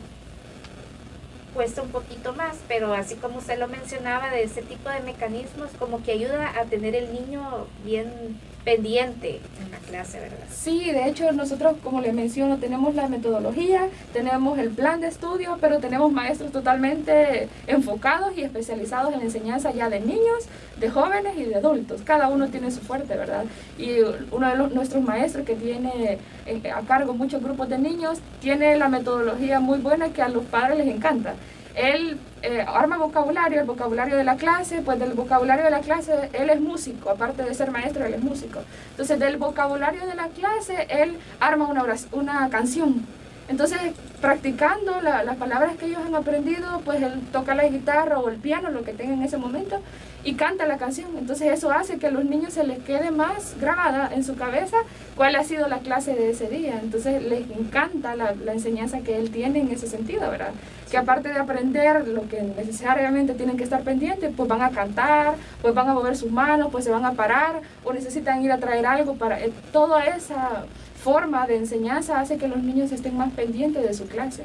cuesta 1.54 1.82
un 1.82 1.90
poquito 1.90 2.34
más, 2.34 2.58
pero 2.68 2.94
así 2.94 3.16
como 3.16 3.38
usted 3.40 3.60
lo 3.60 3.68
mencionaba, 3.68 4.30
de 4.30 4.44
ese 4.44 4.62
tipo 4.62 4.90
de 4.90 5.02
mecanismos 5.02 5.70
como 5.80 6.04
que 6.04 6.12
ayuda 6.12 6.60
a 6.60 6.66
tener 6.66 6.96
el 6.96 7.14
niño 7.14 7.68
bien 7.86 8.40
pendiente 8.64 9.42
en 9.62 9.72
la 9.72 9.78
clase, 9.78 10.20
¿verdad? 10.20 10.38
Sí, 10.52 10.92
de 10.92 11.08
hecho 11.08 11.32
nosotros, 11.32 11.76
como 11.84 12.02
les 12.02 12.14
menciono, 12.14 12.58
tenemos 12.58 12.96
la 12.96 13.08
metodología, 13.08 13.88
tenemos 14.14 14.58
el 14.60 14.70
plan 14.70 15.02
de 15.02 15.08
estudio, 15.08 15.58
pero 15.60 15.80
tenemos 15.80 16.12
maestros 16.12 16.52
totalmente 16.52 17.50
enfocados 17.68 18.38
y 18.38 18.42
especializados 18.42 19.14
en 19.14 19.20
la 19.20 19.26
enseñanza 19.26 19.72
ya 19.72 19.90
de 19.90 20.00
niños, 20.00 20.46
de 20.80 20.90
jóvenes 20.90 21.38
y 21.38 21.44
de 21.44 21.56
adultos. 21.56 22.02
Cada 22.04 22.30
uno 22.30 22.48
tiene 22.48 22.72
su 22.72 22.82
fuerte, 22.82 23.16
¿verdad? 23.16 23.46
Y 23.78 23.98
uno 24.32 24.50
de 24.50 24.76
nuestros 24.76 25.04
maestros 25.04 25.46
que 25.46 25.56
tiene 25.56 26.20
eh, 26.46 26.72
a 26.72 26.82
cargo 26.82 27.14
muchos 27.14 27.44
grupos 27.44 27.70
de 27.70 27.78
niños, 27.78 28.20
tiene 28.42 28.78
la 28.78 28.90
metodología 28.90 29.60
muy 29.60 29.80
buena 29.80 30.10
que 30.10 30.22
a 30.22 30.30
los 30.30 30.44
padres 30.46 30.78
les 30.78 30.88
encanta 30.88 31.34
él 31.76 32.18
eh, 32.44 32.66
arma 32.68 32.98
vocabulario, 32.98 33.62
el 33.62 33.66
vocabulario 33.66 34.18
de 34.18 34.24
la 34.24 34.36
clase, 34.36 34.82
pues 34.84 35.00
del 35.00 35.14
vocabulario 35.14 35.64
de 35.64 35.72
la 35.72 35.80
clase 35.80 36.30
él 36.34 36.50
es 36.50 36.60
músico, 36.60 37.10
aparte 37.10 37.42
de 37.44 37.54
ser 37.54 37.72
maestro, 37.72 38.06
él 38.06 38.14
es 38.14 38.22
músico. 38.22 38.60
Entonces 38.92 39.18
del 39.18 39.38
vocabulario 39.38 40.06
de 40.06 40.16
la 40.16 40.28
clase 40.28 40.86
él 40.90 41.18
arma 41.40 41.68
una, 41.68 41.86
una 42.12 42.50
canción. 42.50 43.06
Entonces, 43.50 43.80
practicando 44.22 45.02
las 45.02 45.36
palabras 45.36 45.76
que 45.76 45.88
ellos 45.88 46.00
han 46.06 46.16
aprendido, 46.16 46.80
pues 46.86 47.02
él 47.02 47.22
toca 47.34 47.56
la 47.56 47.68
guitarra 47.68 48.20
o 48.20 48.30
el 48.30 48.38
piano, 48.38 48.72
lo 48.72 48.84
que 48.84 48.94
tenga 48.94 49.14
en 49.14 49.22
ese 49.22 49.38
momento, 49.38 49.82
y 50.24 50.36
canta 50.36 50.66
la 50.66 50.78
canción. 50.78 51.10
Entonces 51.18 51.52
eso 51.52 51.70
hace 51.72 51.98
que 51.98 52.08
a 52.08 52.12
los 52.12 52.24
niños 52.24 52.54
se 52.54 52.64
les 52.64 52.80
quede 52.80 53.12
más 53.12 53.56
grabada 53.60 54.10
en 54.14 54.24
su 54.24 54.36
cabeza 54.36 54.78
cuál 55.16 55.36
ha 55.36 55.44
sido 55.44 55.68
la 55.68 55.80
clase 55.80 56.16
de 56.16 56.30
ese 56.30 56.48
día. 56.48 56.80
Entonces 56.82 57.22
les 57.22 57.50
encanta 57.52 58.16
la, 58.16 58.34
la 58.34 58.54
enseñanza 58.54 59.02
que 59.02 59.18
él 59.18 59.30
tiene 59.30 59.60
en 59.60 59.72
ese 59.72 59.88
sentido, 59.88 60.32
¿verdad? 60.32 60.52
Que 60.94 61.00
aparte 61.00 61.30
de 61.30 61.40
aprender 61.40 62.08
lo 62.08 62.30
que 62.30 62.40
necesariamente 62.44 63.34
tienen 63.34 63.58
que 63.58 63.64
estar 63.64 63.82
pendientes, 63.82 64.32
pues 64.38 64.48
van 64.48 64.62
a 64.62 64.70
cantar, 64.70 65.38
pues 65.60 65.74
van 65.74 65.90
a 65.90 65.96
mover 65.96 66.16
sus 66.16 66.32
manos, 66.32 66.68
pues 66.72 66.84
se 66.86 66.92
van 66.92 67.04
a 67.04 67.14
parar 67.14 67.62
o 67.84 67.92
necesitan 67.94 68.44
ir 68.44 68.52
a 68.52 68.60
traer 68.60 68.86
algo 68.86 69.16
para... 69.16 69.44
Eh, 69.44 69.52
toda 69.72 70.06
esa 70.06 70.66
forma 71.04 71.48
de 71.48 71.56
enseñanza 71.56 72.20
hace 72.20 72.38
que 72.38 72.48
los 72.48 72.60
niños 72.60 72.92
estén 72.92 73.18
más 73.18 73.34
pendientes 73.34 73.82
de 73.82 73.92
su 73.96 74.06
clase. 74.06 74.44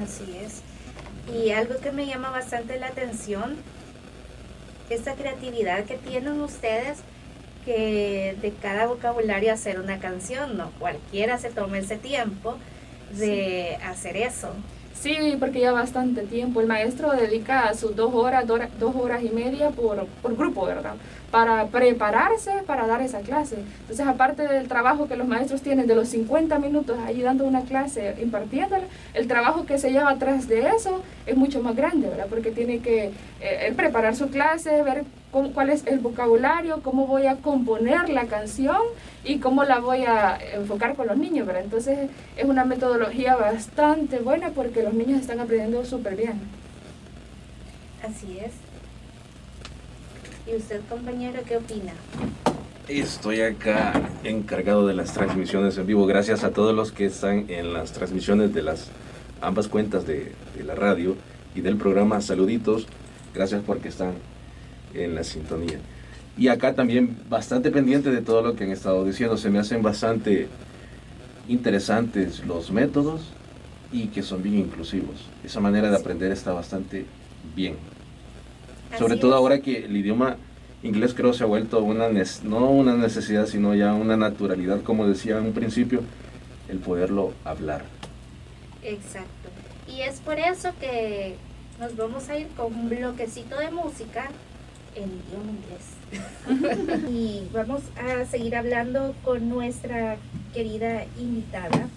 Así 0.00 0.38
es. 0.40 0.62
Y 1.34 1.50
algo 1.50 1.74
que 1.80 1.90
me 1.90 2.06
llama 2.06 2.30
bastante 2.30 2.78
la 2.78 2.86
atención, 2.86 3.56
esta 4.90 5.14
creatividad 5.14 5.82
que 5.86 5.96
tienen 5.96 6.40
ustedes, 6.40 6.98
que 7.64 8.36
de 8.40 8.52
cada 8.62 8.86
vocabulario 8.86 9.52
hacer 9.52 9.80
una 9.80 9.98
canción, 9.98 10.56
no 10.56 10.70
cualquiera 10.78 11.36
se 11.38 11.50
tome 11.50 11.78
ese 11.78 11.96
tiempo 11.96 12.58
de 13.10 13.76
hacer 13.82 14.16
eso. 14.16 14.54
Sí, 14.94 15.36
porque 15.38 15.60
ya 15.60 15.72
bastante 15.72 16.22
tiempo. 16.22 16.60
El 16.60 16.66
maestro 16.68 17.10
dedica 17.12 17.74
sus 17.74 17.94
dos 17.96 18.14
horas, 18.14 18.46
dos 18.46 18.94
horas 18.96 19.22
y 19.22 19.28
media 19.30 19.70
por, 19.70 20.06
por 20.22 20.36
grupo, 20.36 20.64
¿verdad? 20.64 20.94
Para 21.34 21.66
prepararse 21.66 22.62
para 22.64 22.86
dar 22.86 23.02
esa 23.02 23.18
clase. 23.18 23.56
Entonces, 23.80 24.06
aparte 24.06 24.46
del 24.46 24.68
trabajo 24.68 25.08
que 25.08 25.16
los 25.16 25.26
maestros 25.26 25.62
tienen 25.62 25.88
de 25.88 25.96
los 25.96 26.06
50 26.10 26.60
minutos 26.60 26.96
ahí 27.04 27.22
dando 27.22 27.44
una 27.44 27.62
clase, 27.62 28.14
impartiéndola, 28.22 28.84
el 29.14 29.26
trabajo 29.26 29.66
que 29.66 29.76
se 29.78 29.90
lleva 29.90 30.10
atrás 30.10 30.46
de 30.46 30.60
eso 30.60 31.02
es 31.26 31.36
mucho 31.36 31.60
más 31.60 31.74
grande, 31.74 32.06
¿verdad? 32.06 32.26
Porque 32.30 32.52
tiene 32.52 32.78
que 32.78 33.10
eh, 33.40 33.72
preparar 33.74 34.14
su 34.14 34.28
clase, 34.28 34.84
ver 34.84 35.02
cuál 35.32 35.70
es 35.70 35.84
el 35.88 35.98
vocabulario, 35.98 36.82
cómo 36.84 37.08
voy 37.08 37.26
a 37.26 37.34
componer 37.34 38.10
la 38.10 38.26
canción 38.26 38.82
y 39.24 39.40
cómo 39.40 39.64
la 39.64 39.80
voy 39.80 40.04
a 40.04 40.38
enfocar 40.54 40.94
con 40.94 41.08
los 41.08 41.16
niños, 41.16 41.48
¿verdad? 41.48 41.64
Entonces 41.64 42.10
es 42.36 42.44
una 42.44 42.64
metodología 42.64 43.34
bastante 43.34 44.20
buena 44.20 44.50
porque 44.50 44.84
los 44.84 44.94
niños 44.94 45.20
están 45.20 45.40
aprendiendo 45.40 45.84
súper 45.84 46.14
bien. 46.14 46.40
Así 48.04 48.38
es. 48.38 48.63
¿Y 50.46 50.56
usted, 50.56 50.80
compañero, 50.90 51.40
qué 51.46 51.56
opina? 51.56 51.92
Estoy 52.86 53.40
acá 53.40 54.10
encargado 54.24 54.86
de 54.86 54.92
las 54.92 55.14
transmisiones 55.14 55.78
en 55.78 55.86
vivo. 55.86 56.04
Gracias 56.06 56.44
a 56.44 56.50
todos 56.50 56.74
los 56.74 56.92
que 56.92 57.06
están 57.06 57.46
en 57.48 57.72
las 57.72 57.92
transmisiones 57.92 58.52
de 58.52 58.60
las 58.62 58.88
ambas 59.40 59.68
cuentas 59.68 60.06
de, 60.06 60.32
de 60.54 60.64
la 60.64 60.74
radio 60.74 61.16
y 61.54 61.62
del 61.62 61.76
programa. 61.76 62.20
Saluditos. 62.20 62.86
Gracias 63.34 63.62
porque 63.66 63.88
están 63.88 64.12
en 64.92 65.14
la 65.14 65.24
sintonía. 65.24 65.78
Y 66.36 66.48
acá 66.48 66.74
también 66.74 67.16
bastante 67.30 67.70
pendiente 67.70 68.10
de 68.10 68.20
todo 68.20 68.42
lo 68.42 68.54
que 68.54 68.64
han 68.64 68.70
estado 68.70 69.02
diciendo. 69.04 69.38
Se 69.38 69.48
me 69.48 69.58
hacen 69.58 69.82
bastante 69.82 70.48
interesantes 71.48 72.44
los 72.44 72.70
métodos 72.70 73.32
y 73.92 74.08
que 74.08 74.22
son 74.22 74.42
bien 74.42 74.58
inclusivos. 74.58 75.26
Esa 75.42 75.60
manera 75.60 75.90
de 75.90 75.96
aprender 75.96 76.32
está 76.32 76.52
bastante 76.52 77.06
bien. 77.56 77.76
Sobre 78.98 79.16
todo 79.16 79.34
ahora 79.34 79.60
que 79.60 79.84
el 79.84 79.96
idioma 79.96 80.36
inglés 80.82 81.14
creo 81.14 81.32
se 81.32 81.44
ha 81.44 81.46
vuelto 81.46 81.82
una, 81.82 82.08
no 82.42 82.70
una 82.70 82.94
necesidad, 82.94 83.46
sino 83.46 83.74
ya 83.74 83.94
una 83.94 84.16
naturalidad, 84.16 84.82
como 84.82 85.06
decía 85.06 85.38
en 85.38 85.46
un 85.46 85.52
principio, 85.52 86.02
el 86.68 86.78
poderlo 86.78 87.32
hablar. 87.44 87.84
Exacto. 88.82 89.48
Y 89.88 90.02
es 90.02 90.20
por 90.20 90.38
eso 90.38 90.70
que 90.78 91.36
nos 91.80 91.96
vamos 91.96 92.28
a 92.28 92.38
ir 92.38 92.48
con 92.48 92.72
un 92.74 92.88
bloquecito 92.88 93.58
de 93.58 93.70
música 93.70 94.30
en 94.94 95.10
idioma 95.26 95.52
inglés. 95.52 97.08
y 97.10 97.48
vamos 97.52 97.82
a 97.96 98.24
seguir 98.26 98.54
hablando 98.56 99.14
con 99.24 99.48
nuestra 99.48 100.16
querida 100.52 101.04
invitada 101.18 101.88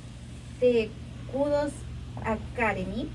de 0.59 0.89
Kudos 1.31 1.71
Academy, 2.23 3.09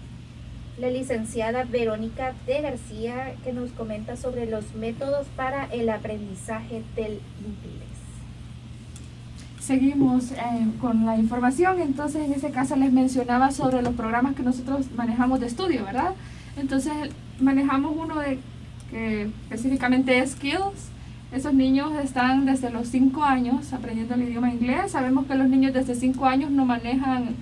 la 0.79 0.91
licenciada 0.91 1.64
Verónica 1.64 2.33
de 2.47 2.61
García, 2.62 3.35
que 3.45 3.52
nos 3.52 3.71
comenta 3.73 4.17
sobre 4.17 4.47
los 4.47 4.75
métodos 4.75 5.26
para 5.37 5.67
el 5.67 5.88
aprendizaje 5.91 6.83
del 6.97 7.21
inglés. 7.41 7.93
Seguimos 9.61 10.33
eh, 10.33 10.37
con 10.81 11.07
la 11.07 11.17
información, 11.17 11.81
entonces 11.81 12.25
en 12.25 12.33
ese 12.33 12.50
caso 12.50 12.75
les 12.75 12.93
mencionaba 12.93 13.52
sobre 13.52 13.81
los 13.83 13.95
programas 13.95 14.35
que 14.35 14.43
nosotros 14.43 14.91
manejamos 14.97 15.41
de 15.41 15.47
estudio, 15.47 15.85
¿verdad? 15.85 16.14
Entonces 16.57 16.93
manejamos 17.38 17.95
uno 17.97 18.19
de 18.19 18.38
que 18.91 19.31
específicamente 19.45 20.19
es 20.19 20.33
Skills. 20.33 20.91
Esos 21.33 21.55
niños 21.55 21.93
están 22.02 22.45
desde 22.45 22.71
los 22.71 22.88
5 22.88 23.23
años 23.23 23.73
aprendiendo 23.73 24.14
el 24.14 24.23
idioma 24.23 24.52
inglés. 24.52 24.91
Sabemos 24.91 25.26
que 25.26 25.35
los 25.35 25.49
niños 25.49 25.73
desde 25.73 25.95
5 25.95 26.26
años 26.26 26.50
no 26.50 26.67
manejan 26.67 27.37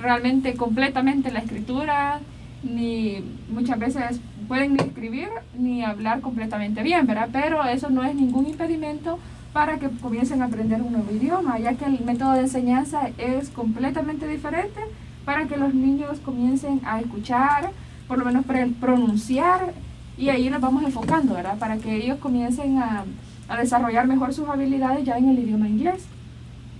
realmente 0.00 0.54
completamente 0.54 1.30
la 1.30 1.40
escritura, 1.40 2.20
ni 2.62 3.22
muchas 3.50 3.78
veces 3.78 4.20
pueden 4.46 4.74
ni 4.74 4.80
escribir 4.80 5.28
ni 5.56 5.84
hablar 5.84 6.20
completamente 6.20 6.82
bien, 6.82 7.06
¿verdad? 7.06 7.28
Pero 7.32 7.64
eso 7.64 7.90
no 7.90 8.04
es 8.04 8.14
ningún 8.14 8.46
impedimento 8.46 9.18
para 9.52 9.78
que 9.78 9.88
comiencen 9.88 10.42
a 10.42 10.46
aprender 10.46 10.82
un 10.82 10.92
nuevo 10.92 11.10
idioma, 11.10 11.58
ya 11.58 11.74
que 11.74 11.84
el 11.84 12.00
método 12.04 12.32
de 12.32 12.40
enseñanza 12.40 13.10
es 13.18 13.50
completamente 13.50 14.26
diferente 14.26 14.80
para 15.24 15.46
que 15.46 15.56
los 15.56 15.74
niños 15.74 16.18
comiencen 16.24 16.80
a 16.84 17.00
escuchar, 17.00 17.70
por 18.06 18.18
lo 18.18 18.24
menos 18.24 18.44
pronunciar 18.80 19.72
y 20.16 20.30
ahí 20.30 20.50
nos 20.50 20.60
vamos 20.60 20.82
enfocando, 20.82 21.34
¿verdad? 21.34 21.58
Para 21.58 21.76
que 21.78 21.96
ellos 21.96 22.18
comiencen 22.18 22.78
a, 22.78 23.04
a 23.48 23.56
desarrollar 23.56 24.06
mejor 24.06 24.34
sus 24.34 24.48
habilidades 24.48 25.04
ya 25.04 25.16
en 25.18 25.28
el 25.28 25.38
idioma 25.38 25.68
inglés. 25.68 26.04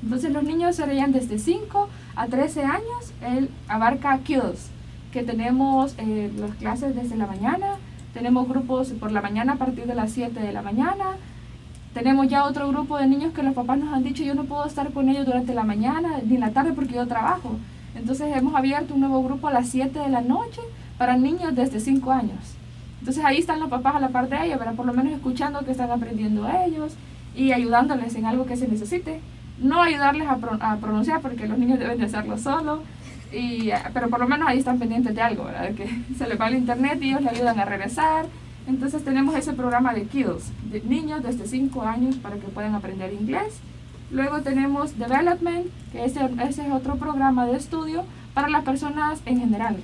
Entonces 0.03 0.33
los 0.33 0.43
niños 0.43 0.77
serían 0.77 1.13
desde 1.13 1.39
5 1.39 1.89
a 2.17 2.27
13 2.27 2.65
años, 2.65 3.13
él 3.21 3.51
abarca 3.69 4.19
Kills, 4.19 4.71
que 5.13 5.23
tenemos 5.23 5.95
eh, 5.99 6.31
las 6.37 6.53
clases 6.57 6.95
desde 6.95 7.17
la 7.17 7.27
mañana, 7.27 7.77
tenemos 8.15 8.49
grupos 8.49 8.89
por 8.93 9.13
la 9.13 9.23
mañana 9.23 9.55
a 9.55 9.57
partir 9.57 9.87
de 9.87 9.95
las 9.95 10.13
7 10.13 10.39
de 10.39 10.53
la 10.53 10.63
mañana, 10.63 11.17
tenemos 11.95 12.29
ya 12.29 12.45
otro 12.45 12.69
grupo 12.69 12.99
de 12.99 13.07
niños 13.07 13.33
que 13.33 13.43
los 13.43 13.55
papás 13.55 13.79
nos 13.79 13.93
han 13.93 14.05
dicho 14.05 14.23
yo 14.23 14.35
no 14.35 14.45
puedo 14.45 14.65
estar 14.67 14.93
con 14.93 15.09
ellos 15.09 15.27
durante 15.27 15.55
la 15.55 15.65
mañana 15.65 16.21
ni 16.25 16.37
la 16.37 16.51
tarde 16.51 16.73
porque 16.73 16.95
yo 16.95 17.07
trabajo. 17.07 17.57
Entonces 17.95 18.37
hemos 18.37 18.55
abierto 18.55 18.95
un 18.95 19.01
nuevo 19.01 19.23
grupo 19.23 19.49
a 19.49 19.53
las 19.53 19.69
7 19.69 19.99
de 19.99 20.09
la 20.09 20.21
noche 20.21 20.61
para 20.99 21.17
niños 21.17 21.55
desde 21.55 21.81
5 21.81 22.13
años. 22.13 22.39
Entonces 23.01 23.25
ahí 23.25 23.39
están 23.39 23.61
los 23.61 23.69
papás 23.69 23.97
a 23.97 24.01
la 24.01 24.09
par 24.09 24.29
de 24.29 24.45
ellos, 24.45 24.59
¿verdad? 24.59 24.75
Por 24.75 24.87
lo 24.87 24.93
menos 24.93 25.13
escuchando 25.13 25.65
que 25.65 25.71
están 25.71 25.91
aprendiendo 25.91 26.49
ellos 26.49 26.95
y 27.35 27.53
ayudándoles 27.53 28.15
en 28.15 28.27
algo 28.27 28.45
que 28.47 28.57
se 28.57 28.69
necesite. 28.69 29.21
No 29.59 29.83
ayudarles 29.83 30.29
a, 30.29 30.39
a 30.61 30.77
pronunciar 30.77 31.21
porque 31.21 31.49
los 31.49 31.59
niños 31.59 31.79
deben 31.79 31.99
de 31.99 32.05
hacerlo 32.05 32.39
solo, 32.39 32.83
y, 33.33 33.71
pero 33.93 34.09
por 34.09 34.21
lo 34.21 34.29
menos 34.29 34.49
ahí 34.49 34.59
están 34.59 34.79
pendientes 34.79 35.15
de 35.15 35.23
algo, 35.23 35.45
¿verdad? 35.45 35.73
Que 35.75 35.89
se 36.19 36.29
les 36.29 36.41
va 36.41 36.49
el 36.49 36.57
internet 36.57 36.99
y 37.01 37.11
ellos 37.11 37.23
le 37.23 37.31
ayudan 37.31 37.59
a 37.61 37.65
regresar. 37.65 38.27
Entonces 38.67 39.05
tenemos 39.05 39.35
ese 39.35 39.55
programa 39.55 39.95
de 39.95 40.05
Kids, 40.05 40.53
de 40.71 40.83
niños 40.83 41.23
desde 41.23 41.47
5 41.47 41.83
años 41.83 42.17
para 42.17 42.37
que 42.37 42.49
puedan 42.49 42.75
aprender 42.75 43.13
inglés. 43.13 43.61
Luego 44.11 44.41
tenemos 44.41 44.99
Development, 44.99 45.67
que 45.93 46.05
ese, 46.05 46.21
ese 46.43 46.67
es 46.67 46.73
otro 46.73 46.97
programa 46.97 47.47
de 47.47 47.57
estudio 47.57 48.05
para 48.35 48.49
las 48.49 48.65
personas 48.65 49.21
en 49.27 49.41
general 49.41 49.77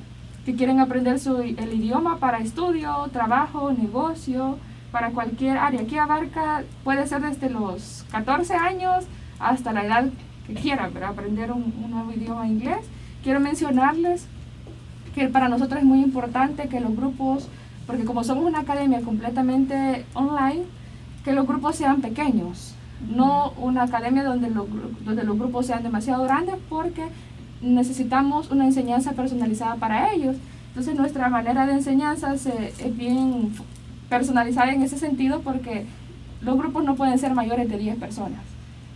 que 0.45 0.55
quieren 0.55 0.81
aprender 0.81 1.19
su, 1.19 1.39
el 1.39 1.73
idioma 1.73 2.19
para 2.19 2.39
estudio, 2.39 3.09
trabajo, 3.13 3.73
negocio, 3.73 4.59
para 4.93 5.11
cualquier 5.11 5.57
área. 5.57 5.81
Aquí 5.81 5.97
abarca, 5.97 6.63
puede 6.85 7.07
ser 7.07 7.23
desde 7.23 7.51
los 7.51 8.05
14 8.13 8.55
años 8.55 9.05
hasta 9.39 9.73
la 9.73 9.85
edad 9.85 10.05
que 10.47 10.55
quieran, 10.55 10.93
para 10.93 11.09
aprender 11.09 11.51
un, 11.51 11.73
nuevo 11.89 12.13
idioma 12.13 12.47
inglés. 12.47 12.87
Quiero 13.25 13.41
mencionarles 13.41 14.27
que 15.15 15.29
para 15.29 15.49
nosotros 15.49 15.81
es 15.81 15.87
muy 15.87 16.03
importante 16.03 16.69
que 16.69 16.79
los 16.79 16.95
grupos, 16.95 17.49
porque 17.87 18.05
como 18.05 18.23
somos 18.23 18.45
una 18.45 18.61
academia 18.61 19.01
completamente 19.01 20.05
online, 20.13 20.65
que 21.25 21.33
los 21.33 21.47
grupos 21.47 21.77
sean 21.77 22.03
pequeños, 22.03 22.75
no 23.11 23.55
una 23.57 23.85
academia 23.85 24.25
donde 24.25 24.51
los, 24.51 24.69
grupos 25.39 25.67
sean 25.67 25.83
demasiado 25.83 26.25
grandes 26.25 26.57
porque 26.69 27.07
necesitamos 27.63 28.51
una 28.51 28.67
enseñanza 28.67 29.13
personalizada 29.13 29.77
para 29.77 30.13
ellos. 30.13 30.37
Entonces 30.69 30.95
nuestra 30.95 31.31
manera 31.31 31.67
de 31.67 31.73
enseñanza 31.73 32.35
es 32.35 32.47
bien 32.95 33.55
personalizada 34.11 34.71
en 34.71 34.83
ese 34.83 34.99
sentido 34.99 35.41
porque 35.41 35.87
los 36.43 36.59
grupos 36.59 36.85
no 36.85 36.95
pueden 36.95 37.19
ser 37.19 37.33
mayores 37.33 37.71
de 37.71 37.79
10 37.79 37.97
personas. 37.97 38.54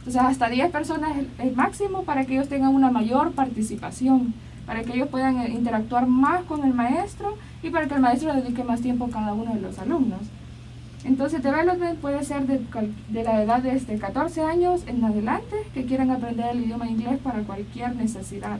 Entonces 0.09 0.31
hasta 0.31 0.49
10 0.49 0.71
personas 0.71 1.19
es 1.19 1.27
el 1.38 1.55
máximo 1.55 2.05
para 2.05 2.25
que 2.25 2.33
ellos 2.33 2.49
tengan 2.49 2.75
una 2.75 2.91
mayor 2.91 3.33
participación, 3.33 4.33
para 4.65 4.83
que 4.83 4.95
ellos 4.95 5.09
puedan 5.09 5.38
eh, 5.38 5.50
interactuar 5.50 6.07
más 6.07 6.45
con 6.45 6.65
el 6.65 6.73
maestro 6.73 7.37
y 7.62 7.69
para 7.69 7.87
que 7.87 7.95
el 7.97 8.00
maestro 8.00 8.33
dedique 8.33 8.65
más 8.65 8.81
tiempo 8.81 9.05
a 9.05 9.11
cada 9.11 9.35
uno 9.35 9.53
de 9.53 9.61
los 9.61 9.79
alumnos. 9.79 10.21
Entonces, 11.05 11.43
development 11.43 11.99
puede 11.99 12.25
ser 12.25 12.47
de, 12.47 12.59
de, 13.11 13.23
la 13.23 13.43
edad 13.43 13.61
de 13.61 13.77
este 13.77 13.99
14 13.99 14.41
años 14.41 14.83
en 14.87 15.05
adelante 15.05 15.57
que 15.75 15.85
quieran 15.85 16.11
aprender 16.11 16.53
el 16.53 16.65
idioma 16.65 16.88
inglés 16.88 17.19
para 17.23 17.41
cualquier 17.41 17.95
necesidad. 17.95 18.59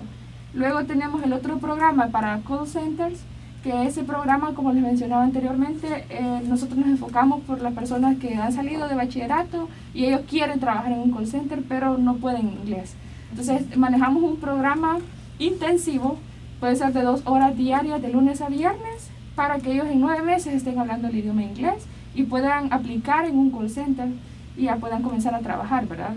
Luego 0.53 0.85
tenemos 0.85 1.23
el 1.23 1.33
otro 1.33 1.57
programa 1.57 2.09
para 2.09 2.41
call 2.47 2.67
centers, 2.67 3.21
que 3.63 3.87
ese 3.87 4.05
programa, 4.05 4.55
como 4.55 4.73
les 4.73 4.83
mencionaba 4.83 5.25
anteriormente, 5.25 6.05
eh, 6.11 6.43
nosotros 6.47 6.79
nos 6.79 6.89
enfocamos 6.89 7.43
por 7.43 7.61
las 7.61 7.75
personas 7.75 8.17
que 8.19 8.37
han 8.37 8.53
salido 8.53 8.89
de 8.89 8.95
bachillerato 8.95 9.69
y 9.95 10.07
ellos 10.07 10.23
quieren 10.29 10.61
trabajar 10.61 10.93
en 10.93 11.01
un 11.01 11.11
call 11.13 11.27
center, 11.27 11.63
pero 11.69 11.99
no 11.99 12.17
pueden 12.17 12.49
inglés. 12.49 12.95
Entonces, 13.31 13.77
manejamos 13.77 14.23
un 14.23 14.37
programa 14.37 14.99
intensivo, 15.39 16.19
puede 16.61 16.77
ser 16.77 16.93
de 16.93 17.03
dos 17.03 17.23
horas 17.25 17.57
diarias, 17.57 18.01
de 18.01 18.13
lunes 18.13 18.41
a 18.41 18.49
viernes, 18.49 19.11
para 19.35 19.59
que 19.59 19.73
ellos 19.73 19.87
en 19.87 20.01
nueve 20.01 20.23
meses 20.23 20.55
estén 20.55 20.79
hablando 20.79 21.09
el 21.09 21.17
idioma 21.17 21.43
inglés 21.43 21.87
y 22.15 22.25
puedan 22.25 22.73
aplicar 22.73 23.25
en 23.25 23.39
un 23.39 23.51
call 23.51 23.71
center 23.71 24.09
y 24.57 24.65
ya 24.65 24.77
puedan 24.77 25.03
comenzar 25.03 25.35
a 25.35 25.41
trabajar, 25.41 25.87
¿verdad? 25.87 26.15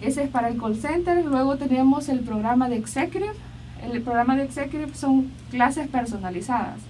Ese 0.00 0.24
es 0.24 0.30
para 0.30 0.48
el 0.48 0.58
call 0.58 0.76
center. 0.76 1.24
Luego 1.24 1.56
tenemos 1.56 2.08
el 2.08 2.20
programa 2.20 2.68
de 2.68 2.76
Executive. 2.76 3.34
El 3.82 4.02
programa 4.02 4.36
de 4.36 4.44
Executive 4.44 4.94
son 4.94 5.30
clases 5.50 5.88
personalizadas. 5.88 6.80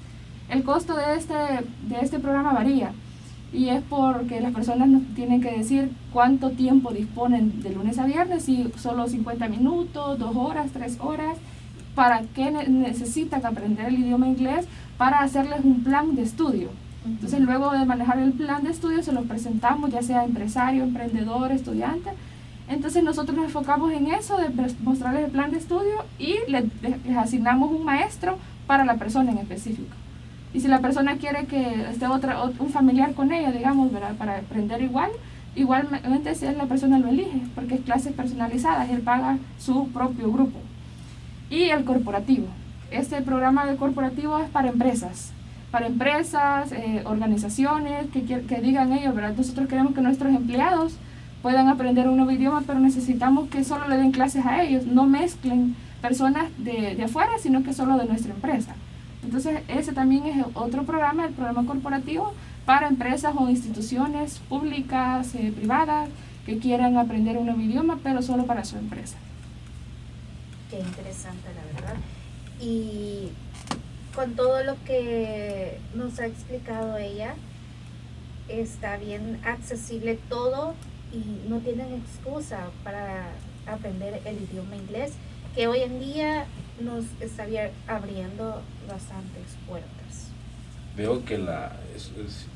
El 0.49 0.65
costo 0.65 0.97
de 0.97 1.15
este, 1.17 1.35
de 1.35 2.01
este 2.01 2.19
programa 2.19 2.53
varía 2.53 2.93
y 3.53 3.69
es 3.69 3.83
porque 3.89 4.41
las 4.41 4.53
personas 4.53 4.89
nos 4.89 5.03
tienen 5.15 5.41
que 5.41 5.51
decir 5.51 5.91
cuánto 6.13 6.51
tiempo 6.51 6.93
disponen 6.93 7.63
de 7.63 7.71
lunes 7.71 7.99
a 7.99 8.07
viernes, 8.07 8.45
si 8.45 8.71
solo 8.77 9.09
50 9.09 9.49
minutos, 9.49 10.19
2 10.19 10.37
horas, 10.37 10.71
3 10.73 10.99
horas, 11.01 11.37
para 11.95 12.23
qué 12.35 12.51
necesitan 12.51 13.45
aprender 13.45 13.87
el 13.87 13.99
idioma 13.99 14.29
inglés 14.29 14.67
para 14.97 15.21
hacerles 15.21 15.61
un 15.65 15.83
plan 15.83 16.15
de 16.15 16.23
estudio. 16.23 16.69
Entonces, 17.05 17.41
luego 17.41 17.73
de 17.73 17.85
manejar 17.85 18.19
el 18.19 18.33
plan 18.33 18.63
de 18.63 18.71
estudio, 18.71 19.03
se 19.03 19.13
lo 19.13 19.23
presentamos, 19.23 19.91
ya 19.91 20.03
sea 20.03 20.25
empresario, 20.25 20.85
emprendedor, 20.85 21.51
estudiante. 21.51 22.11
Entonces, 22.71 23.03
nosotros 23.03 23.37
nos 23.37 23.47
enfocamos 23.47 23.93
en 23.93 24.07
eso, 24.07 24.37
de 24.37 24.49
mostrarles 24.85 25.25
el 25.25 25.31
plan 25.33 25.51
de 25.51 25.59
estudio 25.59 26.05
y 26.21 26.37
les, 26.47 26.65
asignamos 27.19 27.73
un 27.73 27.85
maestro 27.85 28.39
para 28.69 28.85
la 28.85 28.95
persona 28.95 29.33
en 29.33 29.39
específico. 29.39 29.93
Y 30.55 30.61
si 30.61 30.69
la 30.69 30.79
persona 30.79 31.17
quiere 31.17 31.47
que 31.47 31.91
esté 31.91 32.07
otra, 32.07 32.45
un 32.45 32.71
familiar 32.71 33.13
con 33.15 33.33
ella, 33.33 33.51
digamos, 33.51 33.91
para 34.17 34.37
aprender 34.37 34.81
igual, 34.83 35.11
igualmente 35.57 36.37
si 36.37 36.47
la 36.47 36.67
persona 36.67 37.01
lo 37.01 37.09
elige, 37.09 37.43
porque 37.57 37.75
es 37.75 37.81
clases 37.81 38.13
personalizadas, 38.13 38.89
él 38.89 39.01
paga 39.01 39.39
su 39.59 39.89
propio 39.89 40.31
grupo. 40.31 40.61
Y 41.51 41.71
el 41.71 41.85
corporativo. 41.85 42.47
Este 42.93 43.21
programa 43.21 43.67
de 43.67 43.77
corporativo 43.77 44.39
es 44.39 44.49
para 44.49 44.69
empresas 44.69 45.33
para 45.71 45.87
empresas, 45.87 46.73
eh, 46.73 47.03
organizaciones 47.05 48.11
que, 48.11 48.25
que, 48.25 48.61
digan 48.61 48.93
ellos, 48.93 49.15
¿verdad? 49.15 49.35
Nosotros 49.37 49.69
queremos 49.69 49.95
que 49.95 50.01
nuestros 50.01 50.35
empleados 50.35 50.97
puedan 51.43 51.69
aprender 51.69 52.09
un 52.09 52.17
nuevo 52.17 52.31
idioma, 52.31 52.63
pero 52.67 52.79
necesitamos 52.79 53.49
que 53.49 53.65
solo 53.65 53.89
le 53.89 53.97
den 53.97 54.13
clases 54.13 54.45
a 54.45 54.63
ellos, 54.63 54.87
no 54.87 55.07
mezclen 55.07 55.75
personas 56.03 56.47
de, 56.59 56.95
de 56.95 57.05
afuera, 57.05 57.33
sino 57.39 57.63
que 57.63 57.73
solo 57.73 57.97
de 57.97 58.07
nuestra 58.07 58.35
empresa. 58.35 58.75
Entonces, 59.23 59.61
ese 59.69 59.93
también 59.93 60.27
es 60.27 60.45
otro 60.55 60.85
programa, 60.85 61.27
el 61.27 61.33
programa 61.33 61.67
corporativo 61.67 62.33
para 62.65 62.89
empresas 62.89 63.35
o 63.37 63.49
instituciones 63.49 64.39
públicas, 64.49 65.35
eh, 65.35 65.53
privadas, 65.55 66.09
que 66.47 66.59
quieran 66.59 66.97
aprender 66.97 67.37
un 67.37 67.47
nuevo 67.47 67.61
idioma, 67.61 67.99
pero 68.03 68.23
solo 68.23 68.47
para 68.47 68.65
su 68.65 68.77
empresa. 68.77 69.17
Qué 70.71 70.79
interesante, 70.79 71.49
la 71.55 71.81
verdad. 71.81 72.01
Y 72.61 73.29
con 74.15 74.35
todo 74.35 74.63
lo 74.65 74.77
que 74.85 75.79
nos 75.95 76.19
ha 76.21 76.27
explicado 76.27 76.97
ella, 76.97 77.35
está 78.49 78.97
bien 78.97 79.41
accesible 79.45 80.19
todo 80.29 80.75
y 81.13 81.49
no 81.49 81.59
tienen 81.59 81.95
excusa 81.95 82.71
para 82.85 83.33
aprender 83.67 84.21
el 84.25 84.43
idioma 84.43 84.77
inglés, 84.77 85.13
que 85.55 85.67
hoy 85.67 85.81
en 85.81 86.01
día 86.01 86.47
nos 86.81 87.05
está 87.21 87.47
abriendo 87.87 88.63
bastantes 88.89 89.57
puertas. 89.69 90.31
Veo 90.97 91.25
que 91.25 91.39
la, 91.39 91.77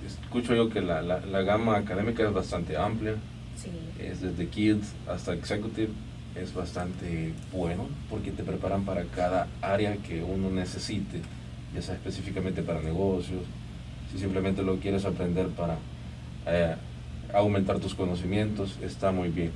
escucho 0.05 0.55
yo 0.55 0.71
que 0.71 0.81
la, 0.81 1.03
la, 1.03 1.43
gama 1.43 1.77
académica 1.77 2.25
es 2.25 2.33
bastante 2.33 2.77
amplia, 2.77 3.15
es 3.99 4.21
desde 4.21 4.49
Kids 4.49 4.93
hasta 5.09 5.33
Executive, 5.33 5.91
es 6.35 6.53
bastante 6.53 7.33
bueno 7.53 7.87
porque 8.11 8.33
te 8.33 8.43
preparan 8.43 8.85
para 8.85 9.05
cada 9.05 9.47
área 9.63 9.97
que 9.99 10.23
uno 10.23 10.51
necesite 10.51 11.23
ya 11.75 11.83
sea 11.83 11.95
específicamente 11.97 12.63
para 12.63 12.81
negocios, 12.81 13.43
si 14.13 14.19
simplemente 14.19 14.63
lo 14.63 14.77
quieres 14.77 15.05
aprender 15.05 15.49
para 15.49 15.77
eh, 16.47 16.77
aumentar 17.35 17.79
tus 17.79 17.95
conocimientos, 17.95 18.79
está 18.83 19.13
muy 19.13 19.29
bien. 19.29 19.51